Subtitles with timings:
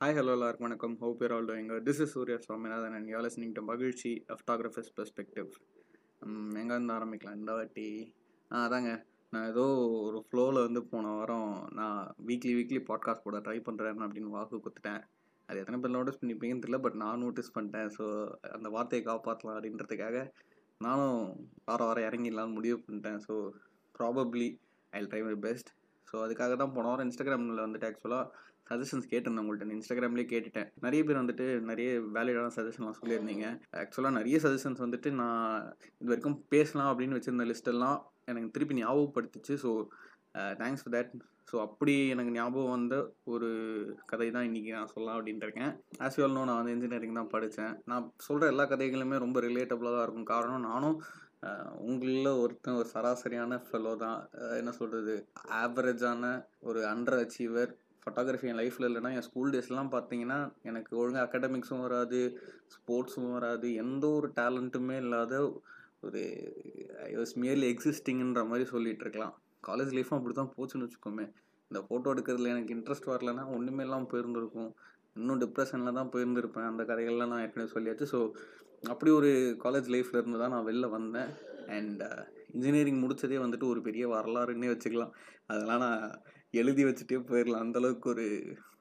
[0.00, 0.92] Hi hello எல்லாருக்கும் வணக்கம்.
[1.00, 5.48] Hope you're all doing this is Surya Swaminathan and you listening to Magizhchi photographers perspective
[6.60, 7.38] எங்கேருந்து ஆரம்பிக்கலாம்?
[7.40, 7.86] இந்த வாட்டி.
[8.50, 8.90] ஆ அதாங்க.
[9.32, 9.64] நான் ஏதோ
[10.08, 11.98] ஒரு ஃப்ளோவில் வந்து போன வாரம் நான்
[12.28, 15.02] வீக்லி வீக்லி பாட்காஸ்ட் போட ட்ரை பண்ணுறேன் அப்படின்னு வாக்கு கொடுத்துட்டேன்
[15.48, 17.90] அது எத்தனை பேர் நோட்டீஸ் பண்ணிப்பீங்கன்னு தெரியல பட் நான் நோட்டீஸ் பண்ணிட்டேன்.
[17.96, 18.06] ஸோ
[18.56, 20.16] அந்த வார்த்தையை காப்பாற்றலாம் அப்படின்றதுக்காக
[20.80, 21.18] நானும்
[21.70, 23.20] வாரம் வாரம் இறங்கிடலாம்னு முடிவு பண்ணிட்டேன்.
[23.26, 23.34] So
[23.98, 24.48] probably
[24.92, 25.72] I try my best
[26.08, 28.26] so அதுக்காக தான் போன வாரம் இன்ஸ்டாகிராமில் வந்துட்டு ஆக்சுவலாக
[28.70, 30.68] சஜஷன்ஸ் கேட்டிருந்தேன் உங்கள்கிட்ட இன்ஸ்டாகிராம்லேயே கேட்டுட்டேன்.
[30.86, 33.46] நிறைய பேர் வந்துட்டு நிறைய வேலிடான சஜஷன்லாம் சொல்லியிருந்தீங்க.
[33.82, 35.48] ஆக்சுவலாக நிறைய சஜஷன்ஸ் வந்துட்டு நான்
[36.00, 37.98] இது வரைக்கும் பேசலாம் அப்படின்னு வச்சுருந்த லிஸ்ட்டெல்லாம்
[38.32, 39.56] எனக்கு திருப்பி ஞாபகப்படுத்துச்சு.
[39.64, 39.72] So
[40.60, 41.12] thanks for that
[41.50, 42.96] so அப்படி எனக்கு ஞாபகம் வந்த
[43.34, 43.48] ஒரு
[44.10, 45.72] கதை தான் இன்றைக்கி நான் சொல்லலாம் அப்படின்ட்டு இருக்கேன்.
[46.06, 50.06] ஆஸ் யூ நோ நான் வந்து இன்ஜினியரிங் தான் படித்தேன் நான் சொல்கிற எல்லா கதைகளுமே ரொம்ப ரிலேட்டபுளாக தான்
[50.06, 50.30] இருக்கும்.
[50.34, 50.96] காரணம் நானும்
[51.46, 54.18] uh, உங்களில் ஒருத்தன் ஒரு சராசரியான ஃபெலோ தான்.
[54.40, 55.14] Uh, என்ன சொல்கிறது
[55.62, 56.32] ஆவரேஜான
[56.68, 57.72] ஒரு அண்டர் அச்சீவர்
[58.08, 60.38] ஃபோட்டோகிராஃபி என் லைஃப்பில் இல்லைனா என் ஸ்கூல் டேஸ்லாம் பார்த்தீங்கன்னா
[60.70, 62.20] எனக்கு ஒழுங்காக அகாடமிக்ஸும் வராது
[62.74, 65.34] ஸ்போர்ட்ஸும் வராது எந்த ஒரு டேலண்ட்டுமே இல்லாத
[66.06, 66.20] ஒரு
[67.08, 69.34] ஐ வாஸ் மியர்லி எக்ஸிஸ்டிங்கிற மாதிரி சொல்லிகிட்டு இருக்கலாம்.
[69.68, 71.26] காலேஜ் லைஃப்பும் அப்படி தான் போச்சுன்னு வச்சுக்கோமே.
[71.70, 74.70] இந்த ஃபோட்டோ எடுக்கிறதுல எனக்கு இன்ட்ரெஸ்ட் வரலன்னா ஒன்றுமே இல்லாமல் போயிருந்துருக்கும்.
[75.16, 76.68] இன்னும் டிப்ரெஷனில் தான் போயிருந்துருப்பேன்.
[76.70, 78.06] அந்த கதைகள்லாம் நான் ஏற்கனவே சொல்லியாச்சு.
[78.12, 78.20] ஸோ
[78.92, 79.30] அப்படி ஒரு
[79.64, 81.30] காலேஜ் லைஃப்பில் இருந்து தான் நான் வெளில வந்தேன்.
[81.76, 82.02] அண்ட்
[82.54, 85.14] இன்ஜினியரிங் முடித்ததே வந்துட்டு ஒரு பெரிய வரலாறுன்னே வச்சுக்கலாம்.
[85.52, 86.02] அதெல்லாம் நான்
[86.54, 88.26] எழுதி வச்சுட்டே போயிடலாம் அந்தளவுக்கு ஒரு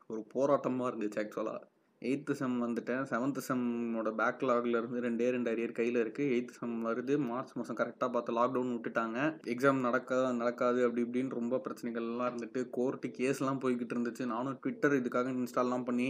[0.07, 1.63] ஒரு போராட்டமாக இருந்துச்சு ஆக்சுவலாக
[2.01, 3.03] எயித்து செம் வந்துட்டேன்.
[3.11, 7.13] செவன்த்து செம்மோட பேக்லாகில் இருந்து ரெண்டே ரெண்டு அரியர் கையில் இருக்குது எயித்து செம் வருது.
[7.29, 9.17] மார்ச் மாதம் கரெக்டாக பார்த்து லாக்டவுன் விட்டுட்டாங்க.
[9.53, 14.25] எக்ஸாம் நடக்காது நடக்காது அப்படி இப்படின்னு ரொம்ப பிரச்சனைகள்லாம் இருந்துட்டு கோர்ட்டு கேஸ்லாம் போய்கிட்டு இருந்துச்சு.
[14.33, 16.07] நானும் ட்விட்டர் இதுக்காக இன்ஸ்டால்லாம் பண்ணி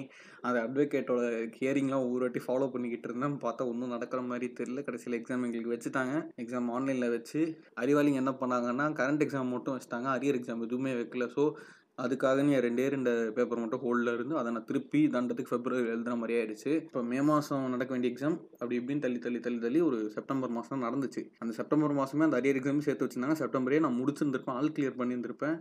[0.47, 1.23] அந்த அட்வொகேட்டோட
[1.59, 3.39] ஹியரிங்லாம் ஒவ்வொரு வாட்டி ஃபாலோ பண்ணிக்கிட்டு இருந்தேன்.
[3.45, 4.83] பார்த்தா ஒன்றும் நடக்கிற மாதிரி தெரியல.
[4.89, 6.15] கடைசியில் எக்ஸாம் எங்களுக்கு வச்சுட்டாங்க.
[6.43, 7.41] எக்ஸாம் ஆன்லைனில் வச்சு
[7.83, 10.09] அறிவாளிங்க என்ன பண்ணாங்கன்னா கரண்ட் எக்ஸாம் மட்டும் வச்சுட்டாங்க.
[10.17, 11.27] அரியர் எக்ஸாம் எதுவுமே வைக்கல.
[11.37, 11.45] ஸோ
[12.03, 16.35] அதுக்காக நீ ரெண்டே ரெண்டு பேப்பர் மட்டும் ஹோல்டில் இருந்து அதை நான் திருப்பி தண்டத்துக்கு ஃபெப்ரவரி எழுதுன மாதிரி
[16.39, 16.71] ஆயிடுச்சு.
[16.87, 20.83] இப்போ மே மாதம் நடக்க வேண்டிய எக்ஸாம் அப்படி இப்படின்னு தள்ளி தள்ளி தள்ளி தள்ளி ஒரு செப்டம்பர் மாதம்
[20.87, 21.21] நடந்துச்சு.
[21.43, 23.37] அந்த செப்டம்பர் மாதமே அந்த அரியர் எக்ஸாம் சேர்த்து வச்சிருந்தாங்க.
[23.43, 25.55] செப்டம்பரே நான் முடிச்சிருந்திருப்பேன் ஆல் கிளியர் பண்ணியிருந்திருப்பேன்.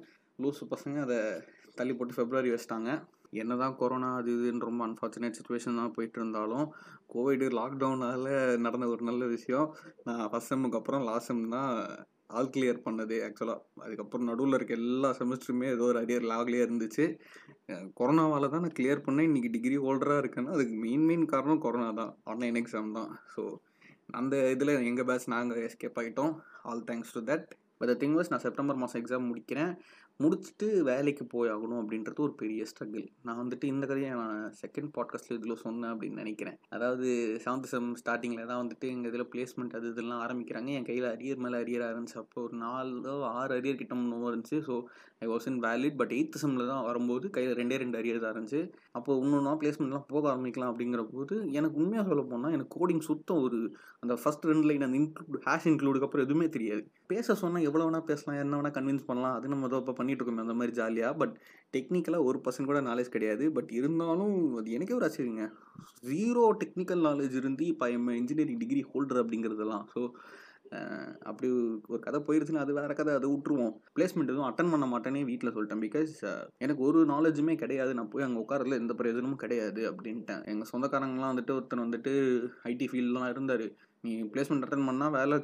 [0.45, 1.19] லூசு பசங்க அதை
[1.79, 2.91] தள்ளி போட்டு ஃபெப்ரவரி வச்சிட்டாங்க.
[3.43, 6.67] என்ன தான் கொரோனா அது இதுன்னு ரொம்ப அன்ஃபார்ச்சுனேட் சுச்சுவேஷன் தான் போயிட்டு இருந்தாலும்
[7.13, 8.29] கோவிடு லாக்டவுனால்
[8.67, 9.67] நடந்த ஒரு நல்ல விஷயம்.
[10.09, 11.73] நான் ஃபஸ்ட் செம்முக்கு அப்புறம் லாஸ்ட் செம் தான்
[12.31, 13.17] ஆல் கிளியர் பண்ணது.
[13.27, 17.05] ஆக்சுவலாக அதுக்கப்புறம் நடுவில் இருக்க எல்லா செமஸ்டருமே ஏதோ ஒரு அரியர் லாக்லேயே இருந்துச்சு.
[17.99, 19.29] கொரோனாவால் தான் நான் கிளியர் பண்ணேன்.
[19.31, 22.13] இன்றைக்கி டிகிரி ஹோல்டராக இருக்கேன்னா அதுக்கு மெயின் மெயின் காரணம் கொரோனா தான்.
[22.33, 23.13] ஆன்லைன் எக்ஸாம் தான்.
[23.35, 23.43] ஸோ
[24.19, 26.35] அந்த இதில் எங்கள் பேட்ச் நாங்கள் எஸ்கேப் ஆகிட்டோம்
[26.71, 27.47] all thanks to that
[27.79, 29.73] but the thing was நான் செப்டம்பர் மாதம் எக்ஸாம் முடிக்கிறேன்.
[30.23, 35.63] முடிச்சுட்டு வேலைக்கு போயாகணும் அப்படின்றது ஒரு பெரிய ஸ்ட்ரகிள் நான் வந்துட்டு இந்த கதையை நான் செகண்ட் பாட்காஸ்ட்டில் இதில்
[35.65, 36.57] சொன்னேன் அப்படின்னு நினைக்கிறேன்.
[36.77, 37.09] அதாவது
[37.45, 40.71] செவன்த் செம் ஸ்டார்டிங்கில் தான் வந்துட்டு எங்கள் இதில் பிளேஸ்மெண்ட் அது இதெல்லாம் ஆரம்பிக்கிறாங்க.
[40.79, 42.19] என் கையில் அரியர் மேலே அரியராக இருந்துச்சு.
[42.23, 44.61] அப்போ ஒரு நாலு ஆறு அரியர் கிட்ட முன்னோ இருந்துச்சு.
[44.69, 44.77] So
[45.25, 48.63] I was invalid but eighth செம்மில் தான் வரும்போது கையில் ரெண்டே ரெண்டு அரியர் தான் இருந்துச்சு.
[48.99, 53.61] அப்போ இன்னொன்றா பிளேஸ்மெண்ட்லாம் போக ஆரம்பிக்கலாம் அப்படிங்கிற போது எனக்கு உண்மையாக சொல்ல போனால் எனக்கு கோடிங் சுத்தம் ஒரு
[54.03, 56.83] அந்த ஃபஸ்ட் ரெண்டு லைன் அந்த இன்க்ளூட் ஹேஷ் இன்க்ளூடுக்கு அப்புறம் எதுவுமே தெரியாது.
[57.13, 59.37] பேச சொன்னால் எவ்வளோ வேணால் பேசலாம் என்ன வேணால் கன்வின்ஸ் பண்ணலாம்.
[59.39, 61.37] அது நம்ம இப்போ பண்ணிட்டு இருக்கோமே அந்த மாதிரி ஜாலியாக பட்
[61.75, 63.45] டெக்னிக்கலாக ஒரு பர்சன்ட் கூட நாலேஜ் கிடையாது.
[63.57, 65.47] பட் இருந்தாலும் அது எனக்கே ஒரு ஆச்சரியங்க.
[66.11, 69.87] ஜீரோ டெக்னிக்கல் நாலேஜ் இருந்து இப்போ எம் இன்ஜினியரிங் டிகிரி ஹோல்டர் அப்படிங்கிறதெல்லாம்.
[69.95, 70.03] ஸோ
[71.31, 71.49] அப்படி
[71.93, 73.13] ஒரு கதை போயிருச்சுன்னா அது வேறு கதை.
[73.19, 73.75] அதை விட்டுருவோம்.
[73.97, 75.83] பிளேஸ்மெண்ட் எதுவும் அட்டன் பண்ண மாட்டேனே வீட்டில் சொல்லிட்டேன்.
[75.85, 76.15] பிகாஸ்
[76.65, 77.93] எனக்கு ஒரு நாலேஜுமே கிடையாது.
[77.99, 80.43] நான் போய் அங்கே உட்காரல எந்த பிரயோஜனமும் கிடையாது அப்படின்ட்டேன்.
[80.53, 82.15] எங்கள் சொந்தக்காரங்களாம் வந்துட்டு ஒருத்தன் வந்துட்டு
[82.73, 83.67] ஐடி ஃபீல்டெலாம் இருந்தார்.
[84.07, 85.39] நீ பிளேஸ்மெண்ட் அட்டன் பண்ணால் வேலை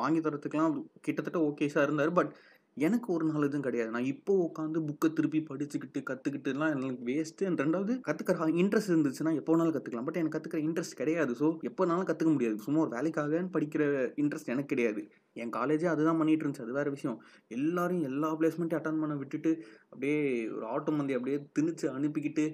[0.00, 0.74] வாங்கி தரத்துக்கெலாம்
[1.06, 2.12] கிட்டத்தட்ட ஓகேஸாக இருந்தார்.
[2.18, 2.32] பட்
[2.76, 3.90] எனக்கு ஒரு நாள் இதுவும் கிடையாது.
[3.94, 9.50] நான் இப்போ உட்காந்து புக்கை திருப்பி படிச்சுக்கிட்டு கற்றுக்கிட்டுலாம் எனக்கு வேஸ்ட்டு அண்ட் ரெண்டாவது கற்றுக்கிற இன்ட்ரெஸ்ட் இருந்துச்சுன்னா எப்போ
[9.52, 11.34] வேணாலும் கற்றுக்கலாம் பட் எனக்கு கற்றுக்கிற இன்ட்ரெஸ்ட் கிடையாது.
[11.40, 12.56] ஸோ எப்போனாலும் கற்றுக்க முடியாது.
[12.66, 13.84] சும்மா ஒரு வேலைக்காக படிக்கிற
[14.22, 15.02] இன்ட்ரெஸ்ட் எனக்கு கிடையாது.
[15.42, 16.64] என் காலேஜே அதுதான் பண்ணிகிட்டு இருந்துச்சு.
[16.66, 17.16] அது வேறு விஷயம்.
[17.58, 19.52] எல்லாரும் எல்லா பிளேஸ்மெண்ட்டையும் அட்டன் பண்ண விட்டுட்டு
[19.92, 20.18] அப்படியே
[20.56, 22.44] ஒரு ஆட்டோ மந்தி அப்படியே திணிச்சு அனுப்பிக்கிட்டு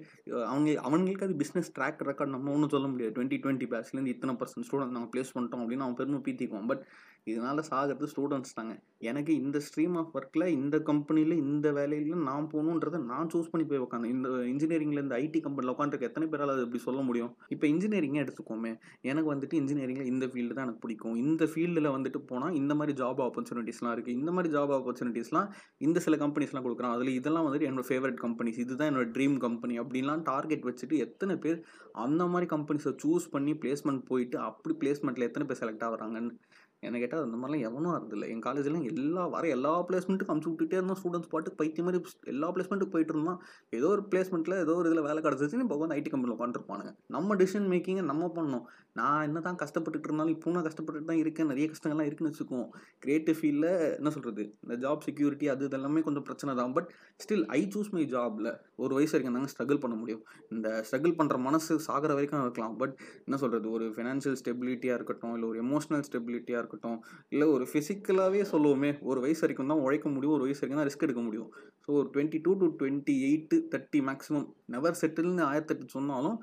[0.53, 3.14] அவங்க அவங்களுக்கு அது பிஸ்னஸ் ட்ராக் ரெக்கார்ட் நம்ம ஒன்றும் சொல்ல முடியாது.
[3.16, 6.84] டுவெண்ட்டி டுவெண்ட்டி பேட்ச்லேருந்து இத்தனை பர்சன்ட் ஸ்டூடெண்ட் நாங்கள் ப்ளேஸ் பண்ணிட்டோம் அப்படின்னு அவன் பெருமை பீத்திக்குவோம் பட்
[7.25, 8.75] இதனால் சாகிறது ஸ்டூடெண்ட்ஸ் தாங்க.
[9.10, 13.82] எனக்கு இந்த ஸ்ட்ரீம் ஆஃப் ஒர்க்கில் இந்த கம்பெனியில் இந்த வேலையில் நான் போகணுன்றதை நான் சூஸ் பண்ணி போய்
[13.84, 17.30] உட்காந்து இந்த இன்ஜினியரிங்கில் இந்த ஐடி கம்பெனியில் உட்காந்துருக்க எத்தனை பேரால் அது எப்படி சொல்ல முடியும்?
[17.54, 18.72] இப்போ இன்ஜினியரிங்கே எடுத்துக்கோமே.
[19.10, 21.16] எனக்கு வந்துட்டு இன்ஜினியரிங்கில் இந்த ஃபீல்டு தான் எனக்கு பிடிக்கும்.
[21.24, 25.48] இந்த ஃபீல்டில் வந்துட்டு போனால் இந்த மாதிரி ஜாப் ஆப்பர்ச்சுனிட்டிஸ்லாம் இருக்குது இந்த மாதிரி ஜாப் ஆப்பர்ச்சுனிட்டிஸ்லாம்
[25.89, 26.97] இந்த சில கம்பெனிஸ்லாம் கொடுக்குறான்.
[26.98, 31.59] அதில் இதெல்லாம் வந்துட்டு என்னோட ஃபேவரட் கம்பெனிஸ் இதுதான் என்னோட ட்ரீம் கம்பெனி அப்படின்லாம் டார்கெட் வச்சுட்டு எத்தனை பேர்
[32.04, 36.34] அந்த மாதிரி கம்பெனிஸை சூஸ் பண்ணி பிளேஸ்மெண்ட் போயிட்டு அப்படி பிளேஸ்மெண்ட்டில் எத்தனை பேர் செலக்ட் ஆகிறாங்கன்னு.
[36.82, 40.98] என்ன கேட்டால் அந்த மாதிரிலாம் எவனும் இருந்தில்ல என் காலேஜ்லாம் எல்லா வர எல்லா பிளேஸ்மெண்ட்டுக்கும் அமுச்சு விட்டுட்டே இருந்தான்.
[41.00, 41.98] ஸ்டூடெண்ட்ஸ் பாட்டுக்கு பைத்திய மாதிரி
[42.32, 43.41] எல்லா பிளேஸ்மெண்ட்டுக்கு போயிட்டு இருந்தான்.
[43.78, 47.68] ஏதோ ஒரு பிளேஸ்மெண்ட்டில் ஏதோ ஒரு இதில் வேலை கிடச்சிச்சுன்னு இப்போ வந்து ஐடி கம்பெனியில் உட்காந்துருப்பானுங்க நம்ம டிசிஷன்
[47.72, 48.65] மேக்கிங்கை நம்ம பண்ணோம்
[49.00, 52.66] நான் என்ன தான் கஷ்டப்பட்டுட்டு இருந்தாலும் இப்போ நான் கஷ்டப்பட்டுட்டு தான் இருக்கேன் நிறைய கஷ்டங்கள்லாம் இருக்குன்னு வச்சுக்கோம்
[53.04, 53.68] கிரியேட்டிவ் ஃபீல்டில்
[53.98, 56.72] என்ன சொல்கிறது இந்த ஜாப் செக்யூரிட்டி அது இதெல்லாமே கொஞ்சம் பிரச்சனை தான்.
[56.76, 56.88] But
[57.24, 58.50] still I choose my ஜாபில்
[58.82, 60.22] ஒரு வயசு வரைக்கும் தாங்க ஸ்ட்ரகிள் பண்ண முடியும்.
[60.54, 62.76] இந்த ஸ்ட்ரகிள் பண்ணுற மனசு சாகிற வரைக்கும் இருக்கலாம்.
[62.82, 62.94] பட்
[63.26, 66.98] என்ன சொல்கிறது ஒரு ஃபினான்ஷியல் ஸ்டெபிலிட்டியாக இருக்கட்டும் இல்லை ஒரு எமோஷனல் ஸ்டெபிலிட்டியாக இருக்கட்டும்
[67.34, 71.06] இல்லை ஒரு ஃபிசிக்கலாகவே சொல்லுவோமே ஒரு வயசு வரைக்கும் தான் உழைக்க முடியும் ஒரு வயசு வரைக்கும் தான் ரிஸ்க்
[71.08, 71.50] எடுக்க முடியும்.
[71.84, 76.36] ஸோ ஒரு twenty two to twenty eight thirty maximum never செட்டில்னு ஆயிரத்தெட்டு சொன்னாலும்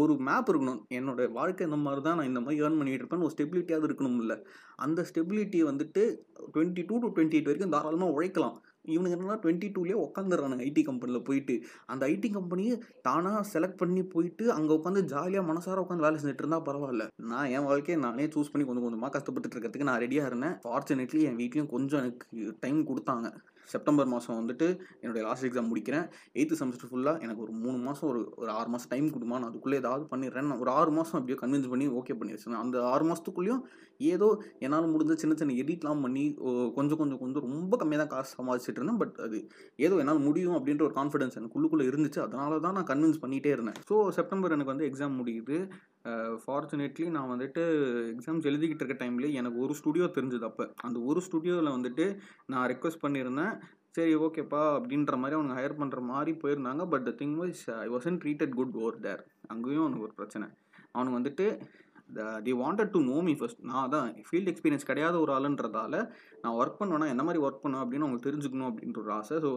[0.00, 0.82] ஒரு மேப் இருக்கணும்.
[0.98, 4.36] என்னோட வாழ்க்கை இந்த மாதிரி தான் நான் இந்த மாதிரி ஏர்ன் பண்ணிட்டு இருப்பேன் ஒரு ஸ்டெபிலிட்டியாவது இருக்கணும் இல்லை
[4.84, 6.02] அந்த ஸ்டெபிலிட்டியை வந்துட்டு
[6.54, 8.58] twenty two to twenty eight வரைக்கும் தாராளமாக உழைக்கலாம்.
[8.92, 11.54] இவனுக்கு என்னன்னா டுவெண்ட்டி டூலேயே உட்காந்துடுறானுங்க ஐடி கம்பெனியில் போயிட்டு.
[11.92, 12.74] அந்த ஐடி கம்பெனியை
[13.06, 17.04] தானாக செலக்ட் பண்ணி போயிட்டு அங்கே உட்காந்து ஜாலியாக மனசார உட்காந்து வேலை செஞ்சுட்டு இருந்தால் பரவாயில்ல.
[17.32, 20.56] நான் என் வாழ்க்கையை நானே சூஸ் பண்ணி கொஞ்சம் கொஞ்சமாக கஷ்டப்பட்டுட்டு இருக்கிறதுக்கு நான் ரெடியாக இருந்தேன்.
[20.64, 23.28] ஃபார்ச்சுனேட்லி என் வீட்லேயும் கொஞ்சம் எனக்கு டைம் கொடுத்தாங்க.
[23.72, 24.66] செப்டம்பர் மாதம் வந்துட்டு
[25.02, 26.06] என்னுடைய லாஸ்ட் எக்ஸாம் முடிக்கிறேன்.
[26.38, 29.80] எயித்து செமஸ்டர் ஃபுல்லாக எனக்கு ஒரு மூணு மாதம் ஒரு ஒரு ஆறு மாதம் டைம் கொடுமா நான் அதுக்குள்ளே
[29.82, 33.62] ஏதாவது பண்ணிடுறேன் நான் ஒரு ஆறு மாதம் அப்படியே கன்வின்ஸ் பண்ணி ஓகே பண்ணிடுச்சு அந்த ஆறு மாதத்துக்குள்ளேயும்
[34.12, 34.28] ஏதோ
[34.66, 36.24] என்னால் முடிஞ்ச சின்ன சின்ன எடிட்லாம் பண்ணி
[36.76, 39.00] கொஞ்சம் கொஞ்சம் கொஞ்சம் ரொம்ப கம்மியாக தான் காசு சமாளிச்சுட்டு இருந்தேன்.
[39.02, 39.38] பட் அது
[39.86, 42.20] ஏதோ என்னால் முடியும் அப்படின்ற ஒரு கான்ஃபிடன்ஸ் எனக்கு உள்ளுக்குள்ளே இருந்துச்சு.
[42.26, 43.78] அதனால தான் நான் கன்வின்ஸ் பண்ணிகிட்டே இருந்தேன்.
[43.90, 45.58] ஸோ செப்டம்பர் எனக்கு வந்து எக்ஸாம் முடியுது.
[46.44, 47.62] ஃபார்ச்சுனேட்லி நான் வந்துட்டு
[48.14, 50.64] எக்ஸாம்ஸ் எழுதிக்கிட்டு இருக்க டைம்லேயே எனக்கு ஒரு ஸ்டுடியோ தெரிஞ்சது அப்போ.
[50.86, 52.06] அந்த ஒரு ஸ்டுடியோவில் வந்துட்டு
[52.52, 53.54] நான் ரெக்வஸ்ட் பண்ணியிருந்தேன்.
[53.96, 56.82] சரி ஓகேப்பா அப்படின்ற மாதிரி அவங்க ஹையர் பண்ணுற மாதிரி போயிருந்தாங்க.
[56.92, 59.22] But the thing was I wasn't treated good or there
[59.54, 60.48] அங்கேயும் அவனுக்கு ஒரு பிரச்சனை.
[60.94, 61.46] அவனுக்கு வந்துட்டு
[62.46, 65.94] the wanted to know me first நான் தான் ஃபீல்டு எக்ஸ்பீரியன்ஸ் கிடையாத ஒரு ஆளுன்றதால
[66.42, 69.36] நான் ஒர்க் பண்ணுவேன்னா என்ன மாதிரி ஒர்க் பண்ணுவேன் அப்படின்னு அவங்க தெரிஞ்சுக்கணும் அப்படின்ற ஒரு ஆசை.
[69.44, 69.50] ஸோ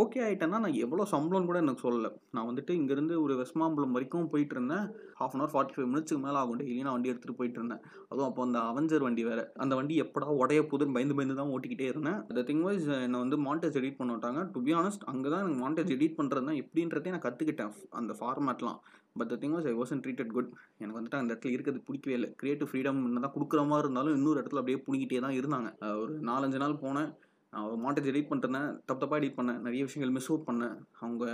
[0.00, 2.10] ஓகே ஆகிட்டேன்னா நான் எவ்வளோ சம்பளம்னு கூட எனக்கு சொல்லலை.
[2.34, 4.84] நான் வந்துட்டு இங்கேருந்து ஒரு வெஸ்மாம்பலம் வரைக்கும் போயிட்டு இருந்தேன்.
[5.20, 7.80] Half an hour forty five மினிட்ஸ்க்கு மேலே ஆகும் டெய்லி நான் வண்டி எடுத்துகிட்டு போயிட்டு இருந்தேன்.
[8.10, 9.44] அதுவும் அப்போ அந்த அவஞ்சர் வண்டி வேறு.
[9.64, 12.20] அந்த வண்டி எப்படா உடைய போதுன்னு பயந்து பயந்து தான் ஓட்டிக்கிட்டே இருந்தேன்.
[12.38, 14.42] த திங் வைஸ் என்னை வந்து மாண்டேஜ் எடிட் பண்ண விட்டாங்க.
[14.54, 18.80] டு பி ஆனஸ்ட் அங்கே தான் எனக்கு மாண்டேஜ் எடிட் பண்ணுறது தான் எப்படின்றதே நான் கற்றுக்கிட்டேன் அந்த ஃபார்மேட்லாம்
[19.18, 20.48] but the thing was I wasn't treated good
[20.82, 22.30] எனக்கு வந்துட்டு அந்த இடத்துல இருக்கிறது பிடிக்கவே இல்லை.
[22.40, 25.70] கிரியேட்டிவ் ஃப்ரீடம் என்ன தான் கொடுக்குற மாதிரி இருந்தாலும் இன்னொரு இடத்துல அப்படியே பிடிக்கிட்டே தான் இருந்தாங்க.
[26.02, 27.10] ஒரு நாலஞ்சு நாள் போனேன்.
[27.54, 30.74] நான் மாண்டேஜ் எடிட் பண்ணிட்டேன் தப்பு தப்பாக எடிட் பண்ணேன் நிறைய விஷயங்கள் மிஸ் அவுட் பண்ணேன்.
[31.02, 31.24] அவங்க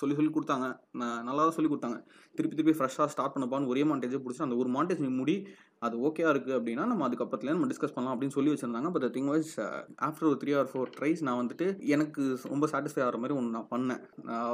[0.00, 0.66] சொல்லி சொல்லி கொடுத்தாங்க.
[1.00, 1.98] நான் நல்லா தான் சொல்லி கொடுத்தாங்க.
[2.36, 5.36] திருப்பி திருப்பி ஃப்ரெஷ்ஷாக ஸ்டார்ட் பண்ணப்பான்னு ஒரே மாண்டேஜே பிடிச்சி அந்த ஒரு மாண்டேஜ் நீ முடி
[5.86, 8.90] அது ஓகேயா இருக்குது அப்படின்னா நம்ம அதுக்கப்புறத்துல நம்ம டிஸ்கஸ் பண்ணலாம் அப்படின்னு சொல்லி வச்சிருந்தாங்க.
[8.94, 9.52] பட் திங் வைஸ்
[10.08, 12.22] ஆஃப்டர் ஒரு த்ரீ ஆர் ஃபோர் ட்ரைஸ் நான் வந்துட்டு எனக்கு
[12.52, 14.02] ரொம்ப சாட்டிஸ்ஃபை ஆகிற மாதிரி ஒன்று நான் பண்ணேன்.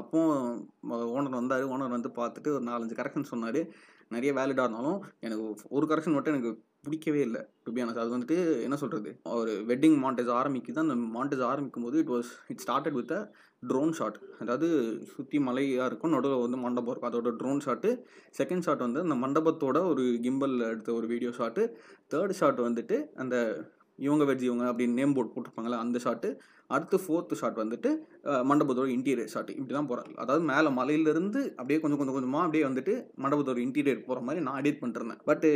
[0.00, 0.21] அப்போ
[1.17, 1.67] ஓனர் வந்தார்.
[1.75, 3.61] ஓனர் வந்து பார்த்துட்டு ஒரு நாலஞ்சு கரெக்ஷன் சொன்னார்.
[4.15, 5.44] நிறைய வேலிடாக இருந்தாலும் எனக்கு
[5.76, 6.53] ஒரு கரெக்ஷன் மட்டும் எனக்கு
[6.84, 8.36] பிடிக்கவே இல்லை டுபியானஸ் அது வந்துட்டு
[8.66, 10.84] என்ன சொல்கிறது ஒரு வெட்டிங் மாண்டேஜ் ஆரம்பிக்குது.
[10.84, 13.20] அந்த மாண்டேஜ் ஆரம்பிக்கும் போது it was it started with a
[13.62, 14.69] drone shot அதாவது
[15.12, 17.10] சுற்றி மலையாக இருக்கும் நடுவில் வந்து மண்டபம் இருக்கும்.
[17.10, 17.90] அதோட ட்ரோன் ஷாட்டு
[18.38, 21.62] செகண்ட் ஷாட் வந்து அந்த மண்டபத்தோட ஒரு கிம்பல் எடுத்த ஒரு வீடியோ ஷாட்டு
[22.14, 23.37] தேர்ட் ஷாட் வந்துட்டு அந்த
[23.99, 26.29] இவங்க வெட்ஜ் இவங்க அப்படின்னு நேம் போர்ட் போட்டிருப்பாங்களே அந்த ஷாட்டு
[26.70, 27.91] அடுத்து ஃபோர்த்து ஷாட் வந்துட்டு
[28.50, 32.94] மண்டபத்தோட இன்டீரியர் ஷாட் இப்படி தான் போகிறாங்க அதாவது மேலே மலையிலேருந்து அப்படியே கொஞ்சம் கொஞ்சம் கொஞ்சமாக அப்படியே வந்துட்டு
[33.25, 35.50] மண்டபத்தோட இன்டீரியர் போகிற மாதிரி நான் எடிட் பண்ணிருந்தேன் பட்டு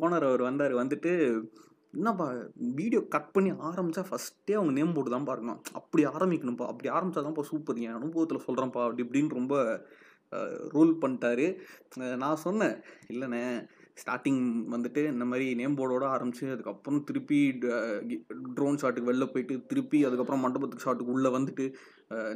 [0.00, 1.12] ஓனர் அவர் வந்தார் வந்துட்டு
[1.94, 2.26] என்னப்பா
[2.78, 6.66] வீடியோ கட் பண்ணி ஆரம்பித்தா ஃபஸ்ட்டே அவங்க நேம் போட்டு தான் பாருங்க அப்படி ஆரம்பிக்கணும்ப்பா.
[6.72, 9.54] அப்படி ஆரம்பித்தா தான்ப்பா சூப்பர் என் அனுபவத்தில் சொல்கிறேன்ப்பா அப்படி இப்படின்னு ரொம்ப
[10.74, 11.46] ரூல் பண்ணிட்டாரு.
[12.22, 12.76] நான் சொன்னேன்
[13.12, 13.42] இல்லைண்ணே
[14.02, 14.40] ஸ்டார்டிங்
[14.74, 17.38] வந்துட்டு இந்த மாதிரி நேம் போர்டோட ஆரம்பிச்சு அதுக்கப்புறம் திருப்பி
[18.56, 21.66] ட்ரோன் ஷாட்டுக்கு வெளில போயிட்டு திருப்பி அதுக்கப்புறம் மண்டபத்துக்கு ஷாட்டுக்கு உள்ளே வந்துட்டு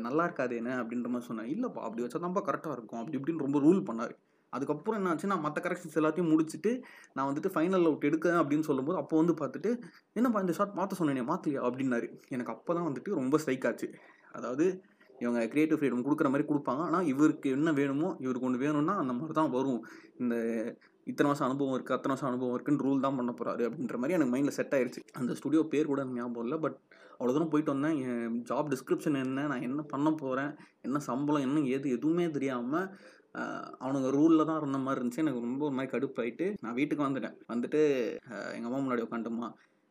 [0.06, 3.00] நல்லா இருக்காது என்ன அப்படின்ற மாதிரி சொன்னேன் இல்லைப்பா அப்படி வச்சா தான்ப்பா கரெக்டாக இருக்கும்.
[3.02, 4.14] அப்படி இப்படின்னு ரொம்ப ரூல் பண்ணார்.
[4.52, 6.70] அதுக்கப்புறம் என்ன ஆச்சு நான் மற்ற கரெக்ஷன்ஸ் எல்லாத்தையும் முடிச்சுட்டு
[7.16, 9.70] நான் வந்துட்டு ஃபைனல் அவுட் எடுக்கிறேன் அப்படின்னு சொல்லும்போது அப்போ வந்து பார்த்துட்டு
[10.18, 12.06] என்னப்பா இந்த ஷாட் மாற்ற சொன்னேனே மாற்றலையா அப்படின்னாரு.
[12.34, 13.88] எனக்கு அப்போ தான் வந்துட்டு ரொம்ப ஸ்ட்ரைக் ஆச்சு.
[14.38, 14.66] அதாவது
[15.22, 16.82] இவங்க க்ரியேட்டிவ் ஃப்ரீடம் கொடுக்குற மாதிரி கொடுப்பாங்க.
[16.88, 19.80] ஆனால் இவருக்கு என்ன வேணுமோ இவருக்கு ஒன்று வேணும்னா அந்த மாதிரி தான் வரும்.
[20.22, 20.34] இந்த
[21.10, 24.32] இத்தனை வருஷம் அனுபவம் இருக்குது அத்தனை வருஷம் அனுபவம் இருக்குன்னு ரூல் தான் பண்ண போகிறாரு அப்படின்ற மாதிரி எனக்கு
[24.34, 26.76] மைண்டில் செட் ஆயிடுச்சு அந்த ஸ்டுடியோ பேர் கூட ஞாபகம் இல்லை பட்
[27.18, 27.96] அவ்வளோ தூரம் போயிட்டு வந்தேன்.
[28.08, 30.52] என் ஜாப் டிஸ்கிரிப்ஷன் என்ன நான் என்ன பண்ண போகிறேன்
[30.86, 32.86] என்ன சம்பளம் என்ன ஏது எதுவுமே தெரியாமல்
[33.84, 35.22] அவனுங்க ரூலில் தான் இருந்த மாதிரி இருந்துச்சு.
[35.24, 37.36] எனக்கு ரொம்ப ஒரு மாதிரி கடுப்பாயிட்டு நான் வீட்டுக்கு வந்துட்டேன்.
[37.52, 37.80] வந்துட்டு
[38.56, 39.48] எங்கள் அம்மா முன்னாடி உட்காந்துமா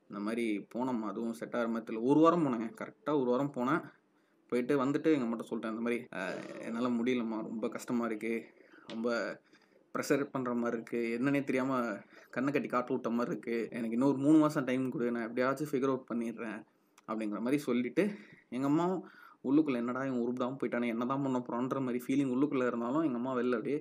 [0.10, 3.82] இந்த மாதிரி போனோம்மா அதுவும் செட் ஆகிற மாதிரி ஒரு வாரம் போனேங்க கரெக்டாக ஒரு வாரம் போனேன்.
[4.52, 6.00] போயிட்டு வந்துட்டு எங்கள் மட்டும் சொல்லிட்டேன் இந்த மாதிரி
[6.68, 8.46] என்னால் முடியலம்மா ரொம்ப கஷ்டமாக இருக்குது
[8.94, 9.10] ரொம்ப
[9.98, 11.92] ப்ரெஷர் பண்ணுற மாதிரி இருக்குது என்னன்னே தெரியாமல்
[12.36, 15.14] கண்ணை கட்டி காட்டு விட்ட மாதிரி இருக்குது எனக்கு இன்னொரு மூணு மாதம் டைம் கொடு.
[15.16, 16.60] நான் எப்படியாச்சும் ஃபிகர் அவுட் பண்ணிடுறேன்
[17.10, 18.04] அப்படிங்கிற மாதிரி சொல்லிவிட்டு
[18.56, 19.04] எங்கள் அம்மாவும்
[19.48, 23.34] உள்ளுக்குள்ளே என்னடா இவன் உருப்பிடாமல் போயிட்டானே என்ன தான் பண்ண போகிறான்ற மாதிரி ஃபீலிங் உள்ளுக்குள்ளே இருந்தாலும் எங்கள் அம்மா
[23.40, 23.78] வெளில அப்படியே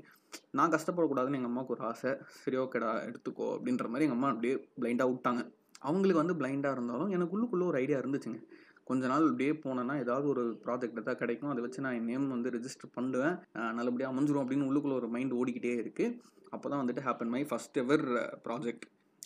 [0.59, 2.11] நான் கஷ்டப்படக்கூடாதுன்னு எங்கள் அம்மாவுக்கு ஒரு ஆசை.
[2.43, 5.43] சரி ஓகேடா எடுத்துக்கோ அப்படின்ற மாதிரி எங்கள் அம்மா அப்படியே பிளைண்டாக விட்டாங்க.
[5.89, 8.41] அவங்களுக்கு வந்து பிளைண்டாக இருந்தாலும் எனக்கு உள்ளுக்குள்ளே ஒரு ஐடியா இருந்துச்சுங்க.
[8.91, 11.53] கொஞ்ச நாள் அப்படியே போனேன்னா ஏதாவது ஒரு ப்ராஜெக்ட் தான் கிடைக்கும்.
[11.53, 13.37] அதை வச்சு நான் என் நேம் வந்து ரெஜிஸ்டர் பண்ணுவேன்.
[13.79, 16.19] நல்லபடியாக அமைஞ்சிரும் அப்படின்னு உள்ளுக்குள்ளே ஒரு மைண்ட் ஓடிக்கிட்டே இருக்குது
[16.55, 18.05] அப்போ தான் வந்துட்டு happen my first ever
[18.47, 18.85] project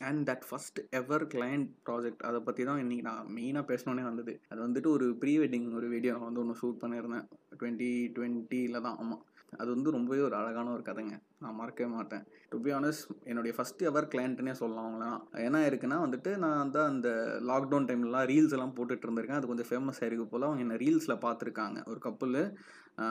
[0.08, 4.32] and that first ever client project அதை பற்றி தான் இன்றைக்கி நான் மெயினாக பேசணுன்னே வந்தது.
[4.52, 7.26] அது வந்துட்டு ஒரு ப்ரீ வெட்டிங் ஒரு வீடியோ நான் வந்து ஒன்று ஷூட் பண்ணியிருந்தேன்.
[7.58, 8.96] டுவெண்ட்டி டுவெண்ட்டியில் தான்.
[9.02, 9.22] ஆமாம்
[9.56, 11.20] அது வந்து ரொம்பவே ஒரு அழகான ஒரு கதைங்க.
[11.38, 12.24] நான் மறக்கவே மாட்டேன்.
[12.48, 17.38] டு பி ஆனஸ்ட் என்னுடைய ஃபஸ்ட் எவர் கிளைண்ட்டுனே சொல்லலாம் அவங்களாம் என்ன இருக்குன்னா வந்துட்டு நான் தான் அந்த
[17.40, 19.40] லாக்டவுன் டைம்லலாம் ரீல்ஸ் எல்லாம் போட்டுட்டு இருந்திருக்கேன்.
[19.40, 20.42] அது கொஞ்சம் ஃபேமஸ் ஆயிருக்கு போல்.
[20.42, 21.84] அவங்க என்ன ரீல்ஸில் பார்த்துருக்காங்க.
[21.86, 22.52] ஒரு கப்புள்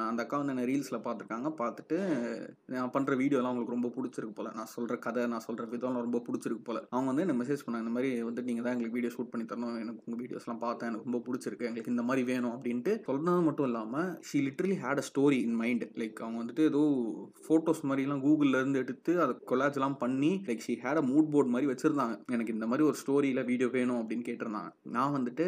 [0.09, 1.49] அந்த அக்கா வந்து என்ன ரீல்ஸில் பார்த்துருக்காங்க.
[1.61, 1.97] பார்த்துட்டு
[2.73, 4.49] நான் பண்ணுற வீடியோலாம் அவங்களுக்கு ரொம்ப பிடிச்சிருக்கு போல்.
[4.57, 6.79] நான் சொல்கிற கதை நான் சொல்கிற விதம்லாம் ரொம்ப பிடிச்சிருக்கு போல்.
[6.93, 9.77] அவங்க வந்து என்ன மெசேஜ் பண்ணாங்க இந்த மாதிரி வந்து நீங்கள் தான் எங்களுக்கு வீடியோ ஷூட் பண்ணி தரணும்.
[9.83, 10.89] எனக்கு உங்கள் வீடியோஸ்லாம் பார்த்தேன்.
[10.91, 11.67] எனக்கு ரொம்ப பிடிச்சிருக்கு.
[11.69, 15.85] எங்களுக்கு இந்த மாதிரி வேணும் அப்படின்ட்டு சொன்னது மட்டும் இல்லாமல் she literally had a story in mind
[16.01, 16.83] like அவங்க வந்துட்டு ஏதோ
[17.47, 22.15] ஃபோட்டோஸ் மாதிரிலாம் கூகுள்லேருந்து எடுத்து அதை கொலாஜ்லாம் பண்ணி like she had a mood board மாதிரி வச்சுருந்தாங்க.
[22.35, 24.71] எனக்கு இந்த மாதிரி ஒரு ஸ்டோரியில் வீடியோ வேணும் அப்படின்னு கேட்டிருந்தாங்க.
[24.97, 25.47] நான் வந்துட்டு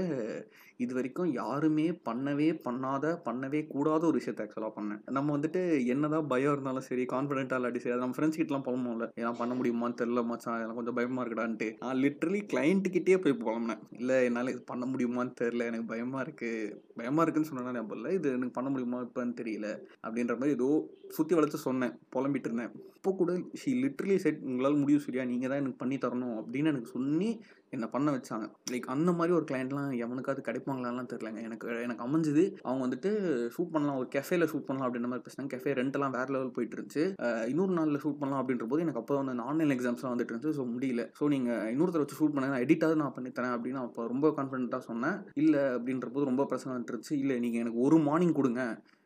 [0.84, 5.02] இது வரைக்கும் யாருமே பண்ணவே பண்ணாத பண்ணவே கூடாத ஒரு விஷயம் விஷயத்தை ஆக்சுவலாக பண்ணேன்.
[5.18, 5.62] நம்ம வந்துட்டு
[5.94, 10.22] என்னதான் பயம் இருந்தாலும் சரி கான்ஃபிடென்ட்டாக இல்லாட்டி சரி நம்ம ஃப்ரெண்ட்ஸ் கிட்டலாம் இல்லை ஏன்னா பண்ண முடியுமான்னு தெரியல
[10.32, 11.68] மச்சான் எனக்கு கொஞ்சம் பயமாக இருக்குடான்ட்டு.
[11.84, 13.82] நான் லிட்ரலி கிளைண்ட்டுக்கிட்டே போய் புலம்புனேன்.
[14.00, 18.12] இல்லை என்னால் இது பண்ண முடியுமான்னு தெரில எனக்கு பயமாக இருக்குது பயமாக இருக்குன்னு சொன்னால் ஞாபகம் இல்லை.
[18.20, 19.70] இது எனக்கு பண்ண முடியுமா இப்போன்னு தெரியல.
[20.06, 20.70] அப்படின்ற மாதிரி ஏதோ
[21.18, 22.74] சுற்றி வளர்த்து சொன்னேன் புலம்பிட்டு இருந்தேன்.
[22.98, 26.38] இப்போ கூட ஷீ லிட்ரலி செட் உங்களால் முடியும் சரியா நீங்கள் தான் எனக்கு பண்ணி தரணும்.
[26.42, 27.30] அப்படின்னு எனக்கு சொல்லி
[27.76, 28.46] என்னை பண்ண வச்சாங்க.
[28.72, 32.44] லைக் அந்த மாதிரி ஒரு கிளைண்ட்லாம் எவனுக்காவது கிடைப்பாங்களான்லாம் தெரிலங்க எனக்கு எனக்கு அமைஞ்சது.
[32.68, 33.12] அவங்க வந்துட்டு
[33.56, 34.00] ஷூட் பண்ணலாம்.
[34.02, 35.52] ஒரு கெஃபேல ஷூட் பண்ணலாம் அப்படின்ற மாதிரி பேசினாங்க.
[35.56, 37.06] கெஃபே ரெண்டெல்லாம் வேறு லெவல் போயிட்டு இருந்துச்சு.
[37.54, 40.58] இன்னொரு நாளில் ஷூட் பண்ணலாம் அப்படின்ற போது எனக்கு அப்போ வந்து ஆன்லைன் எக்ஸாம்ஸ்லாம் வந்துட்டு இருந்துச்சு.
[40.60, 41.06] ஸோ முடியல.
[41.20, 45.20] ஸோ நீங்கள் இன்னொருத்தர் வச்சு ஷூட் பண்ண நான் எடிட்டாவது நான் பண்ணித்தரேன் அப்படின்னு அப்போ ரொம்ப கான்ஃபிடென்ட்டாக சொன்னேன்.
[45.44, 47.14] இல்லை அப்படின்ற போது ரொம்ப பிரச்சனை இருந்துச்சு.
[47.24, 48.64] இல்லை நீங்கள் எனக்கு ஒரு மார்னிங் கொடுங்க.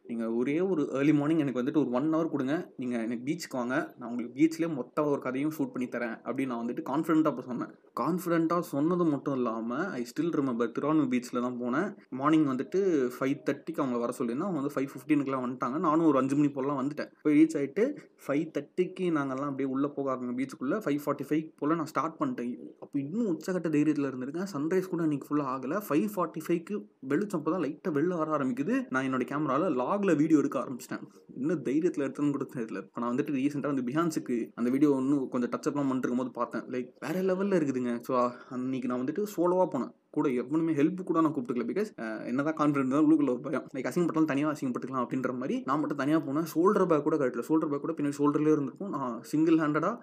[0.09, 2.55] நீங்கள் ஒரே ஒரு ஏர்லி மார்னிங் எனக்கு வந்துட்டு ஒரு ஒன் ஹவர் கொடுங்க.
[2.81, 3.75] நீங்கள் எனக்கு பீச்சுக்கு வாங்க.
[3.97, 7.71] நான் உங்களுக்கு பீச்லேயே மொத்த ஒரு கதையும் ஷூட் பண்ணி தரேன் அப்படின்னு நான் வந்துட்டு கான்ஃபிடென்ட்டாக அப்போ சொன்னேன்.
[8.01, 11.89] கான்ஃபிடென்ட்டாக சொன்னது மட்டும் இல்லாமல் ஐ ஸ்டில் ரிமெம்பர் திருவானூர் பீச்சில் தான் போனேன்.
[12.19, 12.79] மார்னிங் வந்துட்டு
[13.15, 14.49] ஃபைவ் தேர்ட்டிக்கு அவங்க வர சொல்லியிருந்தேன்.
[14.49, 15.79] அவங்க வந்து ஃபைவ் ஃபிஃப்டீனுக்குலாம் வந்துட்டாங்க.
[15.87, 17.11] நானும் ஒரு அஞ்சு மணி போலலாம் வந்துட்டேன்.
[17.25, 17.85] போய் ரீச் ஆகிட்டு
[18.25, 22.53] ஃபைவ் தேர்ட்டிக்கு நாங்கள்லாம் அப்படியே உள்ளே போக ஆரம்பிங்க பீச்சுக்குள்ளே ஃபைவ் ஃபார்ட்டி ஃபைவ் போல் நான் ஸ்டார்ட் பண்ணிட்டேன்.
[22.83, 24.49] அப்போ இன்னும் உச்சக்கட்ட தைரியத்தில் இருந்திருக்கேன்.
[24.53, 25.79] சன்ரைஸ் கூட இன்றைக்கி ஃபுல்லாக ஆகலை.
[25.89, 26.77] ஃபைவ் ஃபார்ட்டி ஃபைவ்க்கு
[27.13, 28.75] வெளிச்சம் அப்போ தான் லைட்டாக வெளில வர ஆரம்பிக்குது.
[28.93, 31.03] நான் என்னோட கேமராவில் லா வ்ளாகில் வீடியோ எடுக்க ஆரம்பிச்சிட்டேன்.
[31.41, 32.81] இன்னும் தைரியத்தில் எடுத்தேன்னு கூட தெரியல.
[32.85, 36.65] இப்போ நான் வந்துட்டு ரீசெண்டாக வந்து பிஹான்ஸுக்கு அந்த வீடியோ இன்னும் கொஞ்சம் டச்சப்லாம் பண்ணிருக்கும் போது பார்த்தேன்.
[36.73, 37.93] லைக் வேறு லெவலில் இருக்குதுங்க.
[38.07, 38.13] ஸோ
[38.55, 39.93] அன்னைக்கு நான் வந்துட்டு சோலோவாக போனேன்.
[40.17, 41.89] கூட எப்பவுமே ஹெல்ப் கூட நான் கூப்பிட்டுக்கல பிகாஸ்
[42.29, 43.65] என்னதான் கான்ஃபிடென்ட் தான் உள்ளுக்குள்ள ஒரு பயம்.
[43.75, 46.47] லைக் அசிங்கப்பட்டாலும் தனியாக அசிங்கப்பட்டுக்கலாம் அப்படின்ற மாதிரி நான் மட்டும் தனியாக போனேன்.
[46.53, 48.93] ஷோல்டர் பேக் கூட கட்டல ஷோல்டர் பேக் கூட பின்னாடி ஷோல்டர்லேயே இருந்திருக்கும்.
[48.97, 49.95] நான் சிங்கிள் ஹேண்டடாக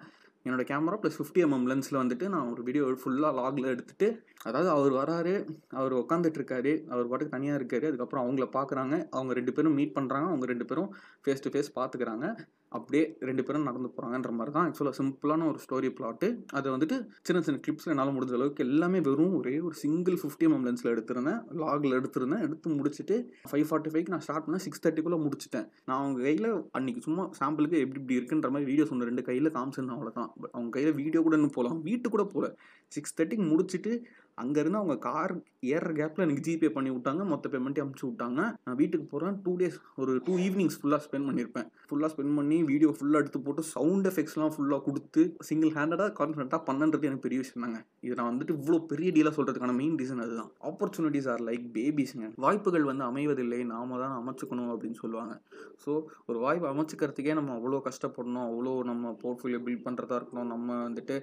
[0.45, 4.07] என்னோட கேமரா ப்ளஸ் ஃபிஃப்டி எம்எம் லென்ஸில் வந்துட்டு நான் ஒரு வீடியோ ஃபுல்லாக லாகில் எடுத்துகிட்டு
[4.43, 5.33] அதாவது அவர் வராரு
[5.71, 10.45] அவர் உட்காந்துட்ருக்காரு அவர் பாட்டுக்கு தனியாக இருக்காரு அதுக்கப்புறம் அவங்கள பார்க்குறாங்க அவங்க ரெண்டு பேரும் மீட் பண்ணுறாங்க அவங்க
[10.45, 10.89] ரெண்டு பேரும்
[11.21, 12.25] ஃபேஸ் டு ஃபேஸ் பார்த்துக்கிறாங்க
[12.77, 16.27] அப்படியே ரெண்டு பேரும் நடந்து போகிறாங்கன்ற மாதிரி தான் ஆக்சுவலாக சிம்பிளான ஒரு ஸ்டோரி பிளாட்டு
[16.57, 20.65] அதை வந்துட்டு சின்ன சின்ன கிளிப்ஸில் என்னால் முடிஞ்ச அளவுக்கு எல்லாமே வெறும் ஒரே ஒரு சிங்கிள் ஃபிஃப்டி எம்எம்
[20.67, 21.39] லென்ஸில் எடுத்திருந்தேன்.
[21.63, 22.43] லாகில் எடுத்திருந்தேன்.
[22.47, 23.17] எடுத்து முடிச்சுட்டு
[23.51, 25.67] ஃபைவ் ஃபார்ட்டி ஃபைவ்க்கு நான் ஸ்டார்ட் பண்ணேன் சிக்ஸ் தேர்ட்டிக்குள்ளே முடிச்சிட்டேன்.
[25.87, 26.49] நான் அவங்க கையில்
[26.79, 30.71] அன்றைக்கி சும்மா சாம்பிளுக்கு எப்படி இப்படி இருக்குன்ற மாதிரி வீடியோஸ் ஒன்று ரெண்டு கையில் காமிச்சிருந்தேன் அவ்வளோதான் பட் அவங்க
[30.77, 32.49] கையில் வீடியோ கூட இன்னும் போகலாம் வீட்டு கூட போகல
[32.91, 33.93] சிக்ஸ் தேர்ட்டிக்கு முடிச்சுட்டு
[34.41, 35.33] அங்கேருந்து அவங்க கார்
[35.73, 37.23] ஏற கேப்பில் எனக்கு ஜிபே பண்ணி விட்டாங்க.
[37.31, 38.39] மொத்த பேமெண்ட்டையும் அமுச்சு விட்டாங்க.
[38.65, 41.67] நான் வீட்டுக்கு போகிறேன் டூ டேஸ் ஒரு டூ ஈவினிங்ஸ் ஃபுல்லாக ஸ்பெண்ட் பண்ணியிருப்பேன்.
[41.89, 47.09] ஃபுல்லாக ஸ்பெண்ட் பண்ணி வீடியோ ஃபுல்லாக எடுத்து போட்டு சவுண்ட் எஃபெக்ட்ஸ்லாம் ஃபுல்லாக கொடுத்து சிங்கிள் ஹேண்டடாக கான்ஃபிடண்ட்டாக பண்ணன்றது
[47.09, 50.49] எனக்கு பெரிய விஷயம் தாங்க இது நான் வந்துட்டு இவ்வளோ பெரிய டீலாக சொல்கிறதுக்கான மெயின் ரீசன் அதுதான்.
[50.69, 55.33] ஆப்பர்ச்சுனிட்டிஸ் ஆர் லைக் பேபிஸ்ங்க வாய்ப்புகள் வந்து அமைவதில்லை நாம தான் அமைச்சுக்கணும் அப்படின்னு சொல்லுவாங்க.
[55.83, 55.91] ஸோ
[56.29, 61.15] ஒரு வாய்ப்பு அமைச்சுக்கிறதுக்கே நம்ம அவ்வளோ கஷ்டப்படணும் அவ்வளோ நம்ம போர்ட்ஃபோலியோ பில்ட் பண்ணுறதா இருக்கணும் நம்ம வந்துட்டு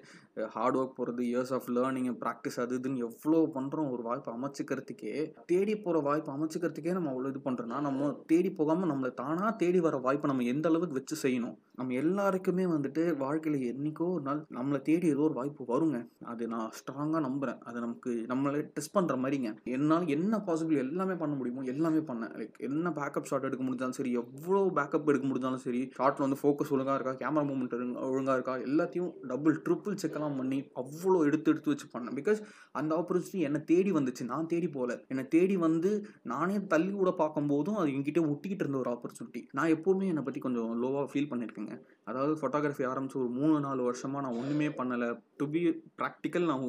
[0.57, 5.15] ஹார்ட் ஒர்க் போகிறது இயர்ஸ் ஆஃப் லேர்னிங் ப்ராக்டிஸ் அது இதுன்னு எவ்வளோ பண்ணுறோம் ஒரு வாய்ப்பு அமைச்சுக்கிறதுக்கே
[5.53, 9.99] தேடி போகிற வாய்ப்பு அமைச்சுக்கிறதுக்கே நம்ம அவ்வளோ இது பண்ணுறோம்னா நம்ம தேடி போகாமல் நம்மளை தானாக தேடி வர
[10.07, 11.57] வாய்ப்பை நம்ம எந்த அளவுக்கு வச்சு செய்யணும்?
[11.81, 15.99] நம்ம எல்லாருக்குமே வந்துட்டு வாழ்க்கையில் என்றைக்கோ ஒரு நாள் நம்மளை தேடி ஏதோ ஒரு வாய்ப்பு வருங்க.
[16.33, 19.51] அது நான் ஸ்ட்ராங்காக நம்புகிறேன் அது நமக்கு நம்மளே டெஸ்ட் பண்ணுற மாதிரிங்க.
[19.77, 22.33] என்னால் என்ன பாசிபிள் எல்லாமே பண்ண முடியுமோ எல்லாமே பண்ணேன்.
[22.41, 26.73] லைக் என்ன பேக்கப் ஷாட் எடுக்க முடிஞ்சாலும் சரி எவ்வளோ பேக்கப் எடுக்க முடிஞ்சாலும் சரி ஷாட்டில் வந்து ஃபோக்கஸ்
[26.77, 27.77] ஒழுங்காக இருக்கா கேமரா மூமெண்ட்
[28.11, 32.17] ஒழுங்காக இருக்கா எல்லாத்தையும் டபுள் ட்ரிபிள் செக்கெல்லாம் பண்ணி அவ்வளோ எடுத்து எடுத்து வச்சு பண்ணேன்.
[32.21, 32.41] பிகாஸ்
[32.81, 34.23] அந்த ஆப்பர்ச்சுனிட்டி என்னை தேடி வந்துச்சு.
[34.33, 34.97] நான் தேடி போகல.
[35.13, 35.91] என்னை தேடி வந்து
[36.33, 40.71] நானே தள்ளி கூட பார்க்கும்போதும் அது என்கிட்ட ஒட்டிக்கிட்டு இருந்த ஒரு ஆப்பர்ச்சுனிட்டி நான் எப்போவுமே என்னை பற்றி கொஞ்சம்
[40.83, 41.75] லோவாக ஃபீல் பண்ணியிருக்கேங்க.
[42.11, 45.09] அதாவது ஃபோட்டோகிராஃபி ஆரம்பித்து ஒரு மூணு நாலு வருஷமாக நான் ஒன்றுமே பண்ணலை.
[45.41, 45.61] டு பி
[46.01, 46.65] ப்ராக்டிக்கல் நான்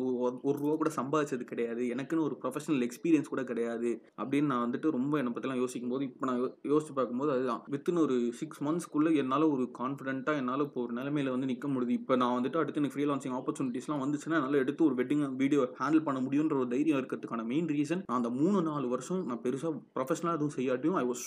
[0.48, 1.84] ஒரு ரூபா கூட சம்பாதிச்சது கிடையாது.
[1.94, 3.92] எனக்குன்னு ஒரு ப்ரொஃபஷனல் எக்ஸ்பீரியன்ஸ் கூட கிடையாது.
[4.22, 7.62] அப்படின்னு நான் வந்துட்டு ரொம்ப என்னை பற்றிலாம் யோசிக்கும் போது இப்போ நான் யோசிச்சு பார்க்கும்போது அதுதான்.
[7.76, 11.98] வித்தின் ஒரு சிக்ஸ் மந்த்ஸ்க்குள்ளே என்னால் ஒரு கான்ஃபிடென்ட்டாக என்னால் இப்போ ஒரு நிலைமையில வந்து நிற்க முடியுது.
[12.02, 13.08] இப்போ நான் வந்துட்டு அடுத்து எனக்கு ஃப்ரீ
[13.40, 18.04] ஆப்பர்ச்சுனிட்டிஸ்லாம் வந்துச்சுன்னா என்னால் எடுத்து ஒரு வெட்டிங் வீடியோ ஹேண்டில் பண்ண முடியுன்ற ஒரு தைரியம் இருக்கிறதுக்கான மெயின் ரீசன்
[18.08, 21.26] நான் அந்த மூணு நாலு வருஷம் நான் பெருசாக ப்ரொஃபஷனலாக எதுவும் செய்யாட்டியும் I was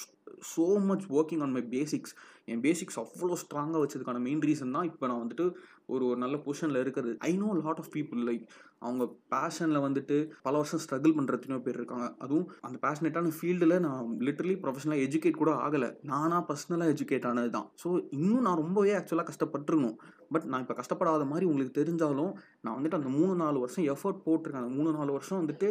[0.50, 5.04] so much working on my basics N basics அவ்வளோ ஸ்ட்ராங்காக வச்சதுக்கான மெயின் ரீசன் தான் இப்போ
[5.06, 5.46] நான் வந்துட்டு
[5.92, 7.14] ஒரு ஒரு நல்ல பொசிஷனில் இருக்கிறது.
[7.28, 8.44] I know lot of people like
[8.86, 12.06] அவங்க பேஷனில் வந்துட்டு பல வருஷம் ஸ்ட்ரகிள் பண்ணுற எத்தனையோ பேர் இருக்காங்க.
[12.24, 15.88] அதுவும் அந்த பேஷனேட்டான ஃபீல்டில் நான் லிட்டரலி ப்ரொஃபஷனலாக எஜுகேட் கூட ஆகலை.
[16.10, 17.68] நானாக பர்சனலாக எஜுகேட் ஆனது தான்.
[17.82, 17.88] ஸோ
[18.18, 19.96] இன்னும் நான் ரொம்பவே ஆக்சுவலாக கஷ்டப்பட்டுருக்கணும்.
[20.34, 22.32] பட் நான் இப்போ கஷ்டப்படாத மாதிரி உங்களுக்கு தெரிஞ்சாலும்
[22.64, 24.64] நான் வந்துட்டு அந்த மூணு நாலு வருஷம் எஃபர்ட் போட்டிருக்கேன்.
[24.64, 25.68] அந்த மூணு நாலு வருஷம் வந்துட்டு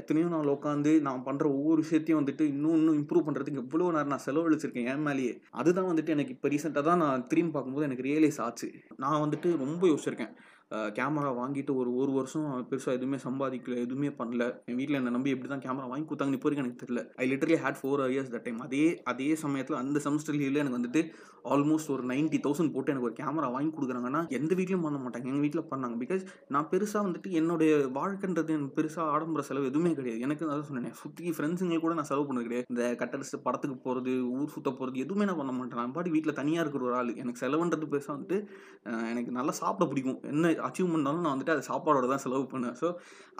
[0.00, 4.24] எத்தனையோ நாள் உட்காந்து நான் பண்ணுற ஒவ்வொரு விஷயத்தையும் வந்துட்டு இன்னும் இன்னும் இம்ப்ரூவ் பண்ணுறதுக்கு எவ்வளோ நேரம் நான்
[4.26, 5.34] செலவழிச்சிருக்கேன் என் மேலேயே.
[5.60, 8.68] அதுதான் வந்துட்டு எனக்கு இப்போ ரீசெண்டாக தான் நான் திரும்பி பார்க்கும்போது எனக்கு ரியலைஸ் ஆச்சு.
[9.04, 10.34] நான் வந்துட்டு ரொம்ப யோசிச்சிருக்கேன்.
[10.98, 14.44] கேமரா வாங்கிட்டு ஒரு ஒரு வருஷம் பெருசாக எதுவுமே சம்பாதிக்கல எதுவுமே பண்ணல.
[14.70, 17.02] என் வீட்டில் என்னை நம்பி எப்படி தான் கேமரா வாங்கி கொடுத்தாங்கன்னு இப்போ வரைக்கும் எனக்கு தெரியல.
[17.22, 21.02] I literally had four years that time அதே அதே சமயத்தில் அந்த செமஸ்டர் லீவில் எனக்கு வந்துட்டு
[21.52, 25.28] ஆல்மோஸ்ட் ஒரு நைன்ட்டி தௌசண்ட் போட்டு எனக்கு ஒரு கேமரா வாங்கி கொடுக்குறாங்கன்னா எந்த வீட்லையும் பண்ண மாட்டாங்க.
[25.30, 25.96] எங்கள் வீட்டில் பண்ணாங்க.
[26.02, 26.22] பிகாஸ்
[26.54, 30.20] நான் பெருசாக வந்துட்டு என்னுடைய வாழ்க்கைன்றது எனக்கு பெருசாக ஆடம்பர செலவு எதுவுமே கிடையாது.
[30.26, 32.68] எனக்கு அதான் சொன்னேன் சுற்றி ஃப்ரெண்ட்ஸுங்களுக்கு கூட நான் செலவு பண்ணது கிடையாது.
[32.74, 35.80] இந்த கட்டடிச்சு படத்துக்கு போகிறது ஊர் சுத்த போகிறது எதுவுமே நான் பண்ண மாட்டேன்.
[35.82, 37.12] நான் பாட்டி வீட்டில் தனியாக இருக்கிற ஒரு ஆள்.
[37.24, 38.38] எனக்கு செலவுன்றது பெருசாக வந்துட்டு
[39.12, 40.20] எனக்கு நல்லா சாப்பிட பிடிக்கும்.
[40.34, 42.76] என்ன அச்சீவ் பண்ணாலும் நான் வந்துட்டு அது சாப்பாடோட தான் செலவு பண்ணேன்.
[42.80, 42.88] ஸோ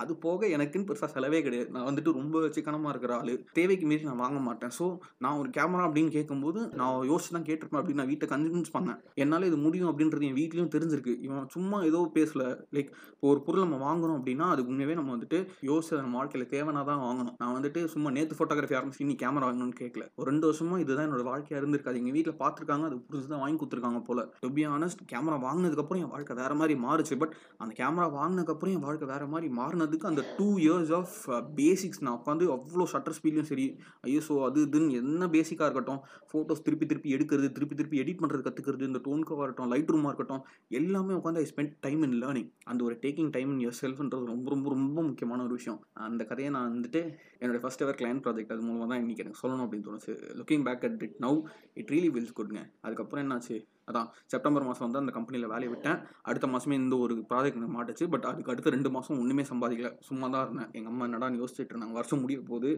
[0.02, 1.68] அது போக எனக்குன்னு பெருசாக செலவே கிடையாது.
[1.76, 3.32] நான் வந்துட்டு ரொம்ப சிக்கனமாக இருக்கிற ஆள்.
[3.58, 4.72] தேவைக்கு மீறி நான் வாங்க மாட்டேன்.
[4.78, 4.86] ஸோ
[5.24, 7.80] நான் ஒரு கேமரா அப்படின்னு கேட்கும்போது நான் யோசிச்சு தான் கேட்டிருப்பேன்.
[7.80, 8.98] அப்படின்னு நான் வீட்டை கன்வின்ஸ் பண்ணேன்.
[9.22, 11.14] என்னால் இது முடியும் அப்படின்றது என் வீட்லேயும் தெரிஞ்சிருக்கு.
[11.26, 12.44] இவன் சும்மா ஏதோ பேசல.
[12.76, 16.82] லைக் இப்போ ஒரு பொருள் நம்ம வாங்குறோம் அப்படின்னா அது உண்மையாகவே நம்ம வந்துட்டு யோசிச்சு நம்ம வாழ்க்கையில் தேவைனா
[16.90, 17.34] தான் வாங்கணும்.
[17.42, 21.24] நான் வந்துட்டு சும்மா நேற்று ஃபோட்டோகிராஃபி ஆரம்பிச்சு இன்னி கேமரா வாங்கணும்னு கேட்கல ஒரு ரெண்டு வருஷமா இதுதான் என்னோட
[21.30, 24.20] வாழ்க்கையாக இருந்திருக்காது எங்கள் வீட்டில் பார்த்துருக்காங்க அது புதுசு தான் வாங்கி கொடுத்துருக்காங்க போல.
[24.44, 27.07] டு பி ஆனஸ்ட் கேமரா வாங்கினதுக்கப்புறம் என் வாழ்க்கை வேறு மாதிரி மாறுச்சு.
[27.16, 31.16] பட் அந்த கேமரா வாங்கினதுக்கப்புறம் என் வாழ்க்கை வேற மாதிரி மாறினதுக்கு அந்த டூ இயர்ஸ் ஆஃப்
[31.60, 33.66] பேசிக்ஸ் நான் உட்காந்து அவ்வளோ ஷட்டர் ஸ்பீட்லையும் சரி
[34.00, 36.00] ஐயோ ஸோ அது இதுன்னு என்ன பேசிக்காக இருக்கட்டும்
[36.32, 40.44] ஃபோட்டோஸ் திருப்பி திருப்பி எடுக்கிறது திருப்பி திருப்பி எடிட் பண்ணுறது கற்றுக்கிறது இந்த டோன்காக இருக்கட்டும் லைட் ரூமாக இருக்கட்டும்
[40.80, 44.50] எல்லாமே உட்காந்து I spend time in learning அந்த ஒரு டேக்கிங் டைம் இன் யர் செல்ஃப்ன்றது ரொம்ப
[44.54, 45.80] ரொம்ப ரொம்ப முக்கியமான ஒரு விஷயம்.
[46.08, 47.00] அந்த கதையை நான் வந்துட்டு
[47.40, 50.14] என்னோடய ஃபஸ்ட் எவர் கிளைண்ட் ப்ராஜெக்ட் அது மூலமாக தான் இன்றைக்கி எனக்கு சொல்லணும் அப்படின்னு தோணுச்சு.
[50.40, 51.38] Looking back at it now
[51.74, 53.58] it really feels குட்ங்க அதுக்கப்புறம் என்னாச்சு?
[53.88, 55.98] அதான் செப்டம்பர் மாதம் வந்து அந்த கம்பெனியில் வேலையை விட்டேன்.
[56.30, 58.06] அடுத்த மாதமே இந்த ஒரு ப்ராஜெக்ட் எனக்கு மாட்டுச்சு.
[58.14, 59.90] பட் அதுக்கு அடுத்த ரெண்டு மாதம் ஒன்றுமே சம்பாதிக்கல.
[60.08, 60.70] சும்மா தான் இருந்தேன்.
[60.78, 61.96] எங்கள் அம்மா என்னடா யோசிச்சுட்டு இருந்தாங்க.
[62.00, 62.72] வருஷம் முடிய போகுது.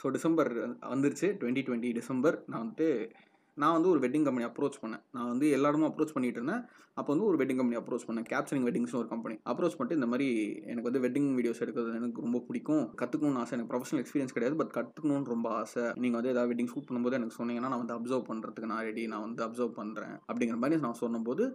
[0.00, 0.52] ஸோ டிசம்பர்
[0.94, 1.28] வந்துருச்சு.
[1.42, 2.88] டுவெண்ட்டி டுவெண்ட்டி டிசம்பர் நான் வந்துட்டு
[3.56, 5.02] நான் வந்து ஒரு வெட்டிங் கம்பெனி அப்ரோச் பண்ணேன்.
[5.16, 6.62] நான் வந்து எல்லா இடமும் அப்ரோச் பண்ணிட்டு இருந்தேன்.
[6.98, 8.26] அப்போ வந்து ஒரு வெட்டிங் கம்பெனி அப்ரோச் பண்ணேன்.
[8.32, 10.26] கேப்சரிங் வெட்டிங்ஸ்னு ஒரு கம்பெனி அப்ரோச் பண்ணிட்டு இந்த மாதிரி
[10.72, 12.84] எனக்கு வந்து வெட்டிங் வீடியோஸ் எடுக்கிறது எனக்கு ரொம்ப பிடிக்கும்.
[13.00, 13.52] கற்றுக்கணும்னு ஆசை.
[13.56, 14.56] எனக்கு ப்ரொஃபஷனல் எக்ஸ்பீரியன்ஸ் கிடையாது.
[14.60, 15.84] பட் கற்றுக்கணும்னு ரொம்ப ஆசை.
[16.02, 19.24] நீங்கள் வந்து ஏதாவது வெட்டிங் ஷூட் பண்ணும்போது எனக்கு சொன்னீங்கன்னா நான் வந்து அப்சர்வ் பண்ணுறதுக்கு நான் ரெடி நான்
[19.26, 21.46] வந்து அப்சர்வ் பண்ணுறேன் அப்படிங்கிற மாதிரி நான் சொன்னபோது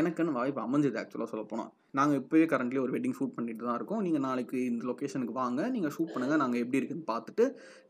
[0.00, 4.02] எனக்குன்னு வாய்ப்பு அமைஞ்சது ஆக்சுவலாக சொல்ல போனால் நாங்கள் இப்போவே கரண்ட்லி ஒரு வெட்டிங் ஷூட் பண்ணிட்டு தான் இருக்கோம்.
[4.06, 5.60] நீங்கள் நாளைக்கு இந்த லொக்கேஷனுக்கு வாங்க.
[5.76, 7.44] நீங்கள் ஷூட் பண்ணுங்கள் நாங்கள் எப்படி இருக்குன்னு பார்த்துட்டு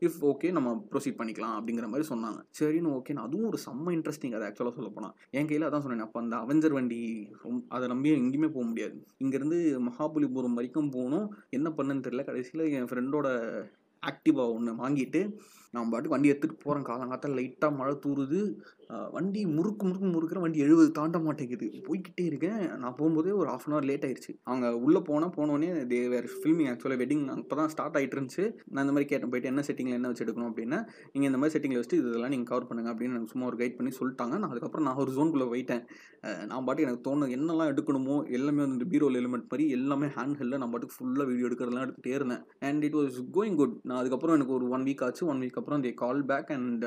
[0.07, 2.39] இஃப் ஓகே நம்ம ப்ரொசீட் பண்ணிக்கலாம் அப்படிங்கிற மாதிரி சொன்னாங்க.
[2.59, 6.21] சரின்னு ஓகே அதுவும் ஒரு செம்ம இன்ட்ரெஸ்டிங் அது ஆக்சுவலாக சொல்ல போனால் என் கையில் அதான் சொன்னேன் அப்போ
[6.23, 6.98] அந்த அவெஞ்சர் வண்டி
[7.67, 8.97] அதை நம்பி எங்கேயுமே போக முடியாது.
[9.23, 11.27] இங்கேருந்து மகாபலிபுரம் வரைக்கும் போகணும்.
[11.49, 12.25] என்ன பண்ணுன்னு தெரியல.
[12.25, 13.27] கடைசியில் என் ஃப்ரெண்டோட
[14.03, 15.21] ஆக்டிவா ஒன்று வாங்கிட்டு
[15.75, 18.41] நான் பாட்டுக்கு வண்டி எடுத்துகிட்டு போகிறேன் காலங்காத்தால் லைட்டாக மழை தூறுது
[19.15, 21.65] வண்டி முறுக்கு முறுக்கு முறுக்கிற வண்டி எழுபது தாண்ட மாட்டேங்குது.
[21.87, 22.61] போய்கிட்டே இருக்கேன்.
[22.83, 26.69] நான் போகும்போதே ஒரு ஆஃப் அன் ஹவர் லேட் ஆயிடுச்சு அவங்க உள்ளே போனால் போனோடனே தே வேறு ஃபில்மிங்
[26.71, 28.45] ஆக்சுவலாக வெட்டிங் அப்போ தான் ஸ்டார்ட் ஆகிட்டு இருந்துச்சு.
[28.71, 29.31] நான் இந்த மாதிரி கேட்டேன்.
[29.33, 30.79] போயிட்டு என்ன செட்டிங்கில் என்ன வச்சு எடுக்கணும் அப்படின்னா
[31.11, 33.93] நீங்கள் இந்த மாதிரி செட்டிங்கில் வச்சுட்டு இதெல்லாம் நீங்கள் கவர் பண்ணுங்க அப்படின்னு எனக்கு சும்மா ஒரு கைட் பண்ணி
[33.99, 34.33] சொல்லிட்டாங்க.
[34.41, 35.83] நான் அதுக்கப்புறம் நான் ஒரு ஜோனுக்குள்ளே போயிட்டேன்.
[36.51, 40.73] நான் பாட்டுக்கு எனக்கு தோணும் என்னெல்லாம் எடுக்கணுமோ எல்லாமே வந்து பீரோல் எலிமெண்ட் மாதிரி எல்லாமே ஹேண்ட் ஹெல்டில் நான்
[40.73, 42.43] பாட்டுக்கு ஃபுல்லாக வீடியோ எடுக்கிறதெல்லாம் எடுத்துகிட்டே இருந்தேன்.
[42.69, 45.23] And it was going good நான் அதுக்கப்புறம் எனக்கு ஒரு ஒன் வீக் ஆச்சு.
[45.33, 46.85] ஒன் வீக் அப்புறம் they call back and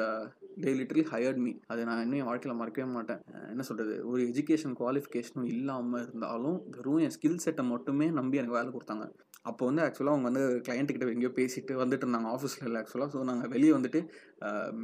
[0.63, 3.21] they literally hired me அதை நான் இன்னும் என் வாழ்க்கையில் மறக்கவே மாட்டேன்.
[3.53, 8.71] என்ன சொல்கிறது ஒரு எஜுகேஷன் குவாலிஃபிகேஷனும் இல்லாமல் இருந்தாலும் வெறும் என் ஸ்கில் செட்டை மட்டுமே நம்பி எனக்கு வேலை
[8.77, 9.07] கொடுத்தாங்க.
[9.51, 12.29] அப்போ வந்து ஆக்சுவலாக அவங்க வந்து client எங்கேயோ பேசிட்டு வந்துட்டு இருந்தாங்க.
[12.35, 14.01] ஆஃபீஸில் இல்லை ஆக்சுவலாக ஸோ நாங்கள் வெளியே வந்துட்டு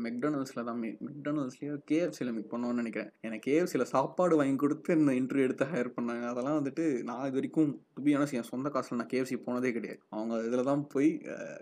[0.07, 3.11] மெக்டானல்ஸில் தான் மீட் மெக்டானல்ஸ்லேயோ கேஎஃப்சியில் மீட் பண்ணோன்னு நினைக்கிறேன்.
[3.27, 6.25] எனக்கு கேஎஃப்சியில் சாப்பாடு வாங்கி கொடுத்து இந்த இன்டர்வியூ எடுத்து ஹையர் பண்ணாங்க.
[6.33, 7.71] அதெல்லாம் வந்துட்டு நான் இது வரைக்கும்
[8.05, 8.09] டு
[8.41, 10.01] என் சொந்த காசில் நான் கேஎஃப்சி போனதே கிடையாது.
[10.17, 11.09] அவங்க இதில் தான் போய்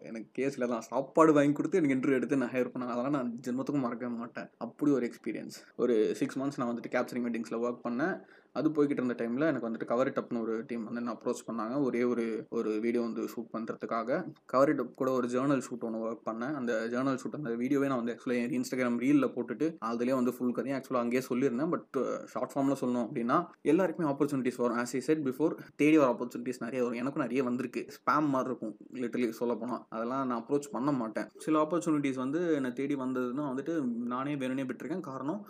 [0.09, 3.85] எனக்கு கேஎஃப்சியில் தான் சாப்பாடு வாங்கி கொடுத்து எனக்கு இன்டர்வியூ எடுத்து நான் ஹையர் பண்ணாங்க அதெல்லாம் நான் ஜென்மத்துக்கும்
[3.87, 4.49] மறக்கவே மாட்டேன்.
[4.65, 8.17] அப்படி ஒரு எக்ஸ்பீரியன்ஸ் ஒரு சிக்ஸ் மந்த்ஸ் நான் வந்துட்டு கேப்சரிங் வெட்டிங்ஸில் ஒர்க் பண்ணேன்.
[8.59, 11.75] அது போய்கிட்டு இருந்த டைமில் எனக்கு வந்துட்டு கவர் இட் அப்னு ஒரு டீம் வந்து என்ன அப்ரோச் பண்ணாங்க.
[11.89, 12.25] ஒரே ஒரு
[12.59, 14.19] ஒரு வீடியோ வந்து ஷூட் பண்ணுறதுக்காக
[14.53, 16.55] கவர் இட் அப் கூட ஒரு ஜேர்னல் ஷூட் ஒன்று ஒர்க் பண்ணேன்.
[16.61, 20.55] அந்த ஜேர்னல் ஷூட் அந்த வீடியோவே நான் வந்து ஆக்சுவலாக என் இன்ஸ்டாகிராம் ரீலில் போட்டுட்டு அதுலேயே வந்து ஃபுல்
[20.59, 21.73] கதையும் ஆக்சுவலாக அங்கேயே சொல்லியிருந்தேன்.
[21.75, 21.99] பட்
[22.33, 23.39] ஷார்ட் ஃபார்மில் சொல்லணும் அப்படின்னா
[23.73, 24.79] எல்லாருக்குமே ஆப்பர்ச்சுனிட்டிஸ் வரும்.
[24.83, 27.01] ஆஸ் ஐ செட் பிஃபோர் தேடி வர ஆப்பர்ச்சுனிட்டிஸ் நிறைய வரும்.
[27.03, 27.83] எனக்கும் நிறைய வந்திருக்கு.
[27.99, 31.29] ஸ்பேம் மாதிரி இருக்கும் லிட்டலி சொல்ல போனால் அதெல்லாம் நான் அப்ரோச் பண்ண மாட்டேன்.
[31.47, 33.75] சில ஆப்பர்ச்சுனிட்டிஸ் வந்து என்னை தேடி வந்ததுன்னா வந்துட்டு
[34.15, 35.07] நானே வேணுனே விட்டுருக்கேன்.
[35.11, 35.41] காரணம்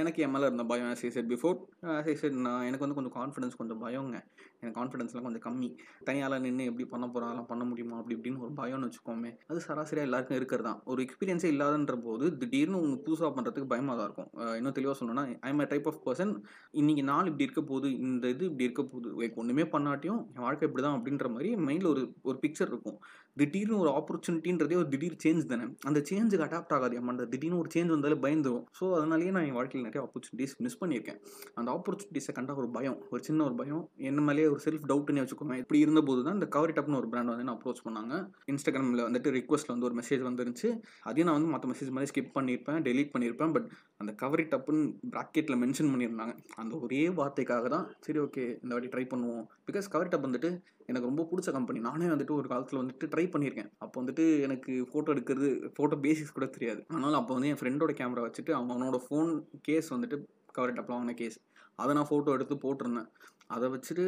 [0.00, 1.56] எனக்கு என் மேலே இருந்த பயம் as I said before
[1.94, 4.18] as I said நான் எனக்கு வந்து கொஞ்சம் கான்ஃபிடன்ஸ் கொஞ்சம் பயங்க.
[4.60, 5.68] எனக்கு கான்ஃபிடன்ஸ்லாம் கொஞ்சம் கம்மி.
[6.06, 10.08] தனியால் நின்று எப்படி பண்ண போகிறோம் அதெல்லாம் பண்ண முடியுமா அப்படி இப்படின்னு ஒரு பயம்னு வச்சுக்கோமே அது சராசரியாக
[10.08, 14.30] எல்லாருக்கும் இருக்கிறது தான் ஒரு எக்ஸ்பீரியன்ஸே இல்லாதன்ற போது திடீர்னு உங்களுக்கு புதுசாக பண்ணுறதுக்கு பயமாக தான் இருக்கும்.
[14.60, 16.32] இன்னும் தெளிவாக சொல்லணும்னா I am type of person
[16.80, 20.66] இன்றைக்கி நாள் இப்படி இருக்க போகுது இந்த இது இப்படி இருக்க போகுது லைக் ஒன்றுமே பண்ணாட்டியும் என் வாழ்க்கை
[20.70, 22.98] இப்படி தான் அப்படின்ற மாதிரி மைண்டில் ஒரு ஒரு பிக்சர் இருக்கும்.
[23.38, 25.64] திடீர்னு ஒரு ஆப்பர்ச்சுனிட்டின்றதே ஒரு திடீர் சேஞ்ச் தானே.
[25.86, 26.96] அந்த சேஞ்சுக்கு அடாப்ட் ஆகாது.
[27.12, 28.64] அந்த திடீர்னு ஒரு சேஞ்ச் வந்தாலே பயந்துரும்.
[28.78, 31.18] ஸோ அதனாலேயே நான் என் வாழ்க்கையில் நிறைய ஆப்பர்ச்சுனிட்டிஸ் மிஸ் பண்ணியிருக்கேன்.
[31.54, 32.98] அந்த ஆப்பர்ச்சுனிட்டிஸை கண்டா ஒரு பயம்.
[33.10, 33.82] ஒரு சின்ன ஒரு பயம்.
[33.96, 35.56] என்ன மேலேயே ஒரு செல்ஃப் டவுட்னே வச்சுக்கோங்க.
[35.56, 38.14] இப்படி இருந்தபோது தான் இந்த கவரி டப்னு ஒரு பிராண்ட் வந்து நான் அப்ரோச் பண்ணாங்க.
[38.46, 40.70] இன்ஸ்டாகிராமில் வந்துட்டு ரிக்வஸ்ட்டில் வந்து ஒரு மெசேஜ் வந்துருந்துச்சு.
[41.02, 43.52] அதையும் நான் வந்து மற்ற மெசேஜ் மாதிரி ஸ்கிப் பண்ணியிருப்பேன் டெலீட் பண்ணியிருப்பேன்.
[43.52, 43.68] பட்
[44.00, 44.82] அந்த கவரி டப்புன்னு
[45.14, 46.34] ப்ராக்கெட்டில் மென்ஷன் பண்ணியிருந்தாங்க.
[46.60, 49.44] அந்த ஒரே வார்த்தைக்காக தான் சரி ஓகே இந்த வாட்டி ட்ரை பண்ணுவோம்.
[49.68, 50.50] பிகாஸ் கவரி டப் வந்துட்டு
[50.90, 53.70] எனக்கு ரொம்ப பிடிச்ச கம்பெனி நானே வந்துட்டு ஒரு காலத்தில் வந்துட்டு ட்ரை பண்ணியிருக்கேன்.
[53.84, 56.80] அப்போ வந்துட்டு எனக்கு ஃபோட்டோ எடுக்கிறது ஃபோட்டோ பேசிக்ஸ் கூட தெரியாது.
[56.90, 59.32] அதனால் அப்போ வந்து என் ஃப்ரெண்டோட கேமரா வச்சுட்டு அவனோட ஃபோன்
[59.68, 60.18] கேஸ் வந்துட்டு
[60.58, 61.38] கவரி டப்பில் வாங்கின கேஸ்
[61.82, 63.10] அதை நான் ஃபோட்டோ எடுத்து போட்டிருந்தேன்.
[63.50, 64.04] அதை வச்சுட்டு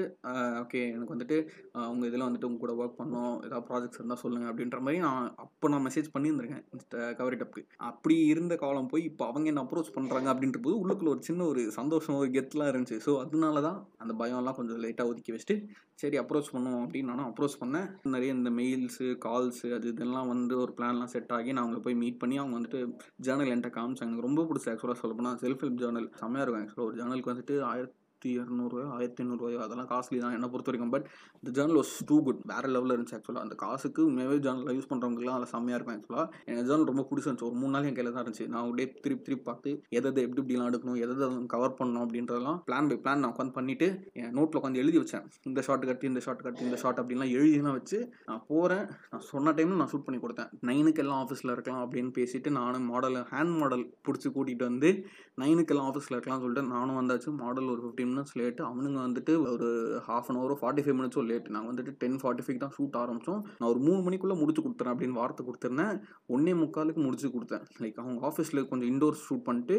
[0.63, 1.37] ஓகே எனக்கு வந்துட்டு
[1.85, 5.69] அவங்க இதில் வந்துட்டு உங்க கூட ஒர்க் பண்ணோம் ஏதாவது ப்ராஜெக்ட்ஸ் இருந்தால் சொல்லுங்கள் அப்படின்ற மாதிரி நான் அப்போ
[5.75, 10.29] நான் மெசேஜ் பண்ணியிருந்திருக்கேன் இந்த கவரி டப்புக்கு அப்படி இருந்த காலம் போய் இப்போ அவங்க என்ன அப்ரோச் பண்ணுறாங்க
[10.33, 12.99] அப்படின்ற போது உள்ளுக்குள்ள ஒரு சின்ன ஒரு சந்தோஷம் ஒரு கெத்லாம் இருந்துச்சு.
[13.07, 15.57] ஸோ அதனால தான் அந்த பயம்லாம் கொஞ்சம் லேட்டாக ஒதுக்கி வச்சுட்டு
[16.03, 17.89] சரி அப்ரோச் பண்ணுவோம் அப்படின்னு நானும் அப்ரோச் பண்ணேன்.
[18.15, 22.21] நிறைய இந்த மெயில்ஸு கால்ஸு அது இதெல்லாம் வந்து ஒரு பிளான்லாம் செட் ஆகி நான் அவங்களை போய் மீட்
[22.23, 22.81] பண்ணி அவங்க வந்துட்டு
[23.27, 24.11] ஜேர்னல் என்கிட்ட காமிச்சாங்க.
[24.11, 27.97] எனக்கு ரொம்ப பிடிச்ச ஆக்சுவலாக சொல்லப்போனால் செல்ஃப் ஹெல்ப் ஜேர்னல் செம்மையாக இருக்கும் ஆக்சுவலாக ஒரு ஜேர்னலுக்கு வந்துட்டு ஆயிரத்தி
[28.29, 31.07] இரநூறுவாயோ ஆயிரத்தி ஐநூறுவாயோ அதெல்லாம் காஸ்ட்லி தான் என்ன பொறுத்த வரைக்கும் பட்
[31.41, 35.37] இந்த ஜேர்னல் வாஸ் டூ குட் வேறு லெவலில் இருந்துச்சு ஆக்சுவலாக அந்த காசுக்கு மேவே ஜேர்னலில் யூஸ் பண்ணுறவங்கலாம்
[35.39, 37.49] அதில் செம்மையாக இருக்கும் ஆக்சுவலாக எனக்கு ஜேர்னல் ரொம்ப பிடிச்சிருந்துச்சு.
[37.51, 38.49] ஒரு மூணு நாள் என் கையில் தான் இருந்துச்சு.
[38.53, 42.59] நான் அப்படியே திருப்பி திருப்பி பார்த்து எதை எதை எப்படி இப்படிலாம் எடுக்கணும் எதை எதை கவர் பண்ணணும் அப்படின்றதெல்லாம்
[42.69, 43.89] பிளான் பை பிளான் நான் உட்காந்து பண்ணிவிட்டு
[44.21, 45.27] என் நோட்டில் உட்காந்து எழுதி வச்சேன்.
[45.51, 49.55] இந்த ஷார்ட் கட்டி இந்த ஷார்ட் கட்டி இந்த ஷார்ட் அப்படின்லாம் எழுதிலாம் வச்சு நான் போகிறேன் நான் சொன்ன
[49.59, 50.51] டைமில் நான் ஷூட் பண்ணி கொடுத்தேன்.
[50.71, 54.91] நைனுக்கு எல்லாம் ஆஃபீஸில் இருக்கலாம் அப்படின்னு பேசிட்டு நானும் மாடல் ஹேண்ட் மாடல் பிடிச்சி கூட்டிகிட்டு வந்து
[55.43, 57.31] நைனுக்கு எல்லாம் ஆஃபீஸில் இருக்கலாம்னு சொல்லிட்டு நானும் வந்தாச்சு.
[57.43, 59.69] மாடல் ஒரு ஃபிஃப்டீன் மினிட்ஸ் லேட்டு அவனுங்க வந்துட்டு ஒரு
[60.09, 63.41] ஹாஃப் அன் ஹவரோ ஃபார்ட்டி ஃபைவ் மினிட்ஸோ லேட் நாங்கள் வந்துட்டு டென் ஃபார்ட்டி ஃபைவ் தான் ஷூட் ஆரம்பித்தோம்
[63.59, 65.97] நான் ஒரு மூணு மணிக்குள்ளே முடிச்சு கொடுத்துறேன் அப்படின்னு வார்த்தை கொடுத்துருந்தேன்.
[66.35, 67.65] ஒன்றே முக்காலுக்கு முடிச்சு கொடுத்தேன்.
[67.83, 69.77] லைக் அவங்க ஆஃபீஸில் கொஞ்சம் இண்டோர் ஷூட் பண்ணிட்டு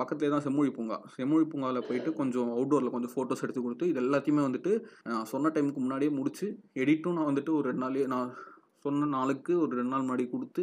[0.00, 0.96] பக்கத்துலேயே தான் செம்மொழி பூங்கா.
[1.16, 4.72] செம்மொழி பூங்காவில் போயிட்டு கொஞ்சம் அவுட்டோரில் கொஞ்சம் ஃபோட்டோஸ் எடுத்து கொடுத்து இது எல்லாத்தையுமே வந்துட்டு
[5.10, 6.48] நான் சொன்ன டைமுக்கு முன்னாடியே முடிச்சு
[6.82, 8.30] எடிட்டும் நான் வந்துட்டு ஒரு ரெண்டு நாளே நான்
[8.84, 10.62] சொன்ன நாளுக்கு ஒரு ரெண்டு நாள் முன்னாடி கொடுத்து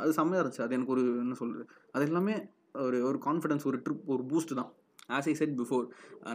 [0.00, 0.64] அது செம்மையாக இருந்துச்சு.
[0.66, 2.34] அது எனக்கு ஒரு என்ன சொல்கிறது அது எல்லாமே
[2.86, 4.70] ஒரு ஒரு கான்ஃபிடென்ஸ் ஒரு ட்ரிப் ஒரு பூஸ்ட் தான்.
[5.16, 5.86] ஆஸ் ஐ செட் பிஃபோர்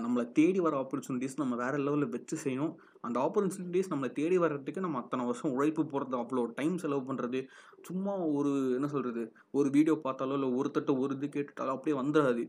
[0.06, 2.74] நம்மளை தேடி வர ஆப்பர்ச்சுனிட்டிஸ் நம்ம வேறு லெவலில் வச்சு செய்யணும்.
[3.08, 7.40] அந்த ஆப்பர்ச்சுனிட்டிஸ் நம்மளை தேடி வர்றதுக்கு நம்ம அத்தனை வருஷம் உழைப்பு போகிறது அவ்வளோ டைம் செலவு பண்ணுறது
[7.88, 9.24] சும்மா ஒரு என்ன சொல்கிறது
[9.60, 12.44] ஒரு வீடியோ பார்த்தாலோ இல்லை ஒருத்தட்ட ஒரு இது கேட்டுட்டாலோ அப்படியே வந்துடாது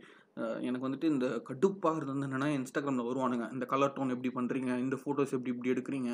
[0.69, 3.45] எனக்கு வந்துட்டு இந்த கடுப்பாக இருந்தது என்னென்னா இன்ஸ்டாகிராமில் வருவானுங்க.
[3.57, 6.11] இந்த கலர் டோன் எப்படி பண்ணுறீங்க இந்த ஃபோட்டோஸ் எப்படி இப்படி எடுக்கிறீங்க?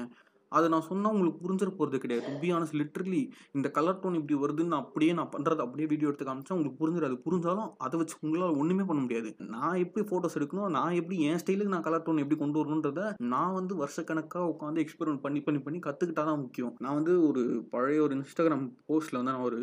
[0.57, 2.23] அதை நான் சொன்னால் உங்களுக்கு புரிஞ்சிட போகிறது கிடையாது.
[2.29, 3.21] டு பி ஆனஸ் லிட்ரலி
[3.57, 7.17] இந்த கலர் டோன் இப்படி வருதுன்னு நான் அப்படியே நான் பண்ணுறது அப்படியே வீடியோ எடுத்து காமிச்சா உங்களுக்கு புரிஞ்சிடாது.
[7.27, 9.31] புரிஞ்சாலும் அதை வச்சு உங்களால் ஒன்றுமே பண்ண முடியாது.
[9.55, 10.71] நான் எப்படி ஃபோட்டோஸ் எடுக்கணும்?
[10.79, 15.25] நான் எப்படி என் ஸ்டைலுக்கு நான் கலர் டோன் எப்படி கொண்டு வரணுன்றத நான் வந்து வருஷக்கணக்காக உட்காந்து எக்ஸ்பெரிமெண்ட்
[15.27, 16.75] பண்ணி பண்ணி பண்ணி கற்றுக்கிட்டா தான் முக்கியம்.
[16.87, 19.61] நான் வந்து ஒரு பழைய ஒரு இன்ஸ்டாகிராம் போஸ்ட்டில் வந்து நான் ஒரு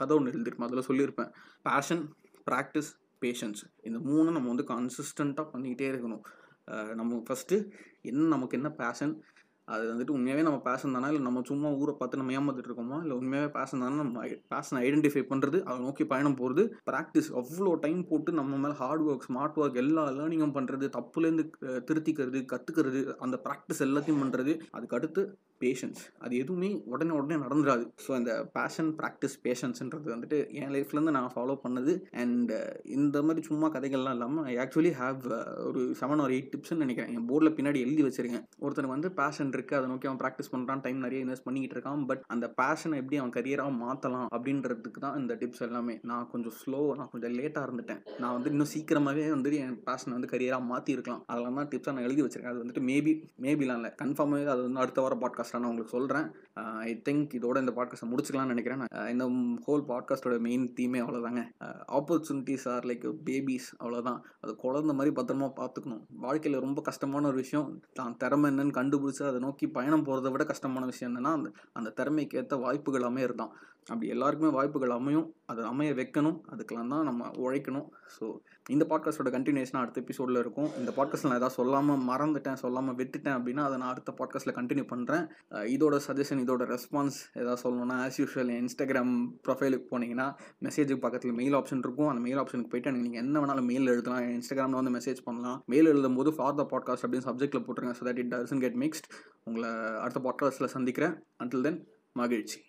[0.00, 1.30] கதை ஒன்று எழுதிருப்பேன் அதில் சொல்லியிருப்பேன்.
[1.68, 2.04] பேஷன்
[2.48, 2.90] ப்ராக்டிஸ்
[3.22, 6.22] பேஷன்ஸ் இந்த மூணு நம்ம வந்து கன்சிஸ்டண்ட்டாக பண்ணிக்கிட்டே இருக்கணும்.
[6.98, 7.56] நம்ம ஃபஸ்ட்டு
[8.10, 9.12] என்ன நமக்கு என்ன பேஷன்
[9.72, 11.08] அது வந்துட்டு உண்மையாகவே நம்ம பேஷன் தானே?
[11.12, 12.98] இல்லை நம்ம சும்மா ஊரை பார்த்து நம்ம ஏமாத்திட்டு இருக்கோமா?
[13.04, 13.96] இல்லை உண்மையாகவே பேஷன் தானே?
[14.02, 19.04] நம்ம பேஷனை ஐடென்டிஃபை பண்ணுறது அதை நோக்கி பயணம் போகிறது ப்ராக்டிஸ் அவ்வளோ டைம் போட்டு நம்ம மேலே ஹார்ட்
[19.08, 21.46] ஒர்க் ஸ்மார்ட் ஒர்க் எல்லா லேர்னிங்கும் பண்ணுறது தப்புலேருந்து
[21.90, 25.22] திருத்திக்கிறது கற்றுக்கிறது அந்த ப்ராக்டிஸ் எல்லாத்தையும் பண்ணுறது அதுக்கு அடுத்து
[25.62, 31.32] பேஷன்ஸ் அது எதுவுமே உடனே உடனே நடந்துடாது ஸோ அந்த பேஷன் ப்ராக்டிஸ் பேஷன்ஸ்ன்றது வந்துட்டு என் லைஃப்லேருந்து நான்
[31.34, 31.92] ஃபாலோ பண்ணது.
[32.22, 32.52] அண்ட்
[32.96, 35.20] இந்த மாதிரி சும்மா கதைகள்லாம் இல்லாமல் ஐ ஆக்சுவலி ஹாவ்
[35.68, 37.12] ஒரு செவன் ஒரு எயிட் டிப்ஸ்னு நினைக்கிறேன்.
[37.16, 38.44] என் போர்டில் பின்னாடி எழுதி வச்சிருக்கேன்.
[38.64, 42.04] ஒருத்தனுக்கு வந்து பேஷன் இருக்குது அதை நோக்கி அவன் ப்ராக்டிஸ் பண்ணுறான் டைம் நிறைய இன்வெஸ்ட் பண்ணிக்கிட்டு இருக்கான்.
[42.10, 45.96] பட் அந்த பேஷனை எப்படி அவன் கரியராக மாற்றலாம் அப்படின்றதுக்கு தான் இந்த டிப்ஸ் எல்லாமே.
[46.12, 48.02] நான் கொஞ்சம் ஸ்லோ நான் கொஞ்சம் லேட்டாக இருந்துட்டேன்.
[48.22, 52.24] நான் வந்து இன்னும் சீக்கிரமாகவே வந்து என் பேஷனை வந்து கரியராக மாற்றிருக்கலாம் அதெல்லாம் தான் டிப்ஸாக நான் எழுதி
[52.26, 52.54] வச்சிருக்கேன்.
[52.54, 53.14] அது வந்துட்டு மேபி
[53.46, 53.92] மேபிலாம் இல்லை.
[54.02, 56.26] கன்ஃபார்மாகவே அது வந்து அடுத்த வாரம் பாட்காஸ்ட் பாட்காஸ்ட்டாக நான் உங்களுக்கு சொல்கிறேன்
[56.88, 58.82] ஐ திங்க் இதோட இந்த பாட்காஸ்ட்டை முடிச்சுக்கலாம்னு நினைக்கிறேன்.
[59.12, 59.24] இந்த
[59.66, 61.42] ஹோல் பாட்காஸ்ட்டோட மெயின் தீமே அவ்வளோதாங்க
[61.98, 66.02] ஆப்பர்ச்சுனிட்டிஸ் ஆர் லைக் பேபிஸ் அவ்வளோதான் அது குழந்த மாதிரி பத்திரமா பார்த்துக்கணும்.
[66.26, 67.68] வாழ்க்கையில் ரொம்ப கஷ்டமான ஒரு விஷயம்.
[67.98, 72.38] தான் திறமை என்னன்னு கண்டுபிடிச்சி அதை நோக்கி பயணம் போகிறத விட கஷ்டமான விஷயம் என்னென்னா அந்த அந்த திறமைக்கு
[72.40, 73.52] ஏற்ற வாய்ப்புகள் அமையறதான்
[73.88, 75.28] அப்படி எல்லாருக்குமே வாய்ப்புகள் அமையும்.
[75.50, 76.36] அதை அமைய வைக்கணும்.
[76.52, 77.86] அதுக்கெல்லாம் தான் நம்ம உழைக்கணும்.
[78.16, 78.24] ஸோ
[78.74, 80.68] இந்த பாட்காஸ்ட்டோட கண்டினியூஷனாக அடுத்த எபிசோடில் இருக்கும்.
[80.80, 85.24] இந்த பாட்காஸ்ட்டில் நான் ஏதாவது சொல்லாமல் மறந்துட்டேன் சொல்லாமல் விட்டுட்டேன் அப்படின்னா அதை நான் அடுத்த பாட்காஸ்ட்டில் கண்டினியூ பண்ணுறேன்
[85.74, 89.12] இதோட சஜஷன் இதோட ரெஸ்பான்ஸ் ஏதாவது சொல்லணும்னா ஆஸ் யூஷுவல் இன்ஸ்டாகிராம்
[89.48, 90.28] ப்ரொஃபைலுக்கு போனீங்கன்னா
[90.66, 92.10] மெசேஜுக்கு பக்கத்தில் மெயில் ஆப்ஷன் இருக்கும்.
[92.12, 94.26] அந்த மெயில் ஆப்ஷனுக்கு போயிட்டு எனக்கு நீங்கள் என்ன வேணாலும் மெயில் எழுதலாம்.
[94.38, 95.60] இன்ஸ்டாகிராமில் வந்து மெசேஜ் பண்ணலாம்.
[95.74, 97.94] மெயில் எழுதும் போது ஃபார் த பாட்காஸ்ட் அப்படின்னு சப்ஜெக்ட்டில் போட்டுருங்க.
[98.00, 99.08] So that it doesn't get mixed
[99.48, 99.72] உங்களை
[100.04, 101.16] அடுத்த பாட்காஸ்ட்டில் சந்திக்கிறேன்.
[101.44, 101.80] அண்டில் தென்
[102.22, 102.60] மகிழ்ச்சி.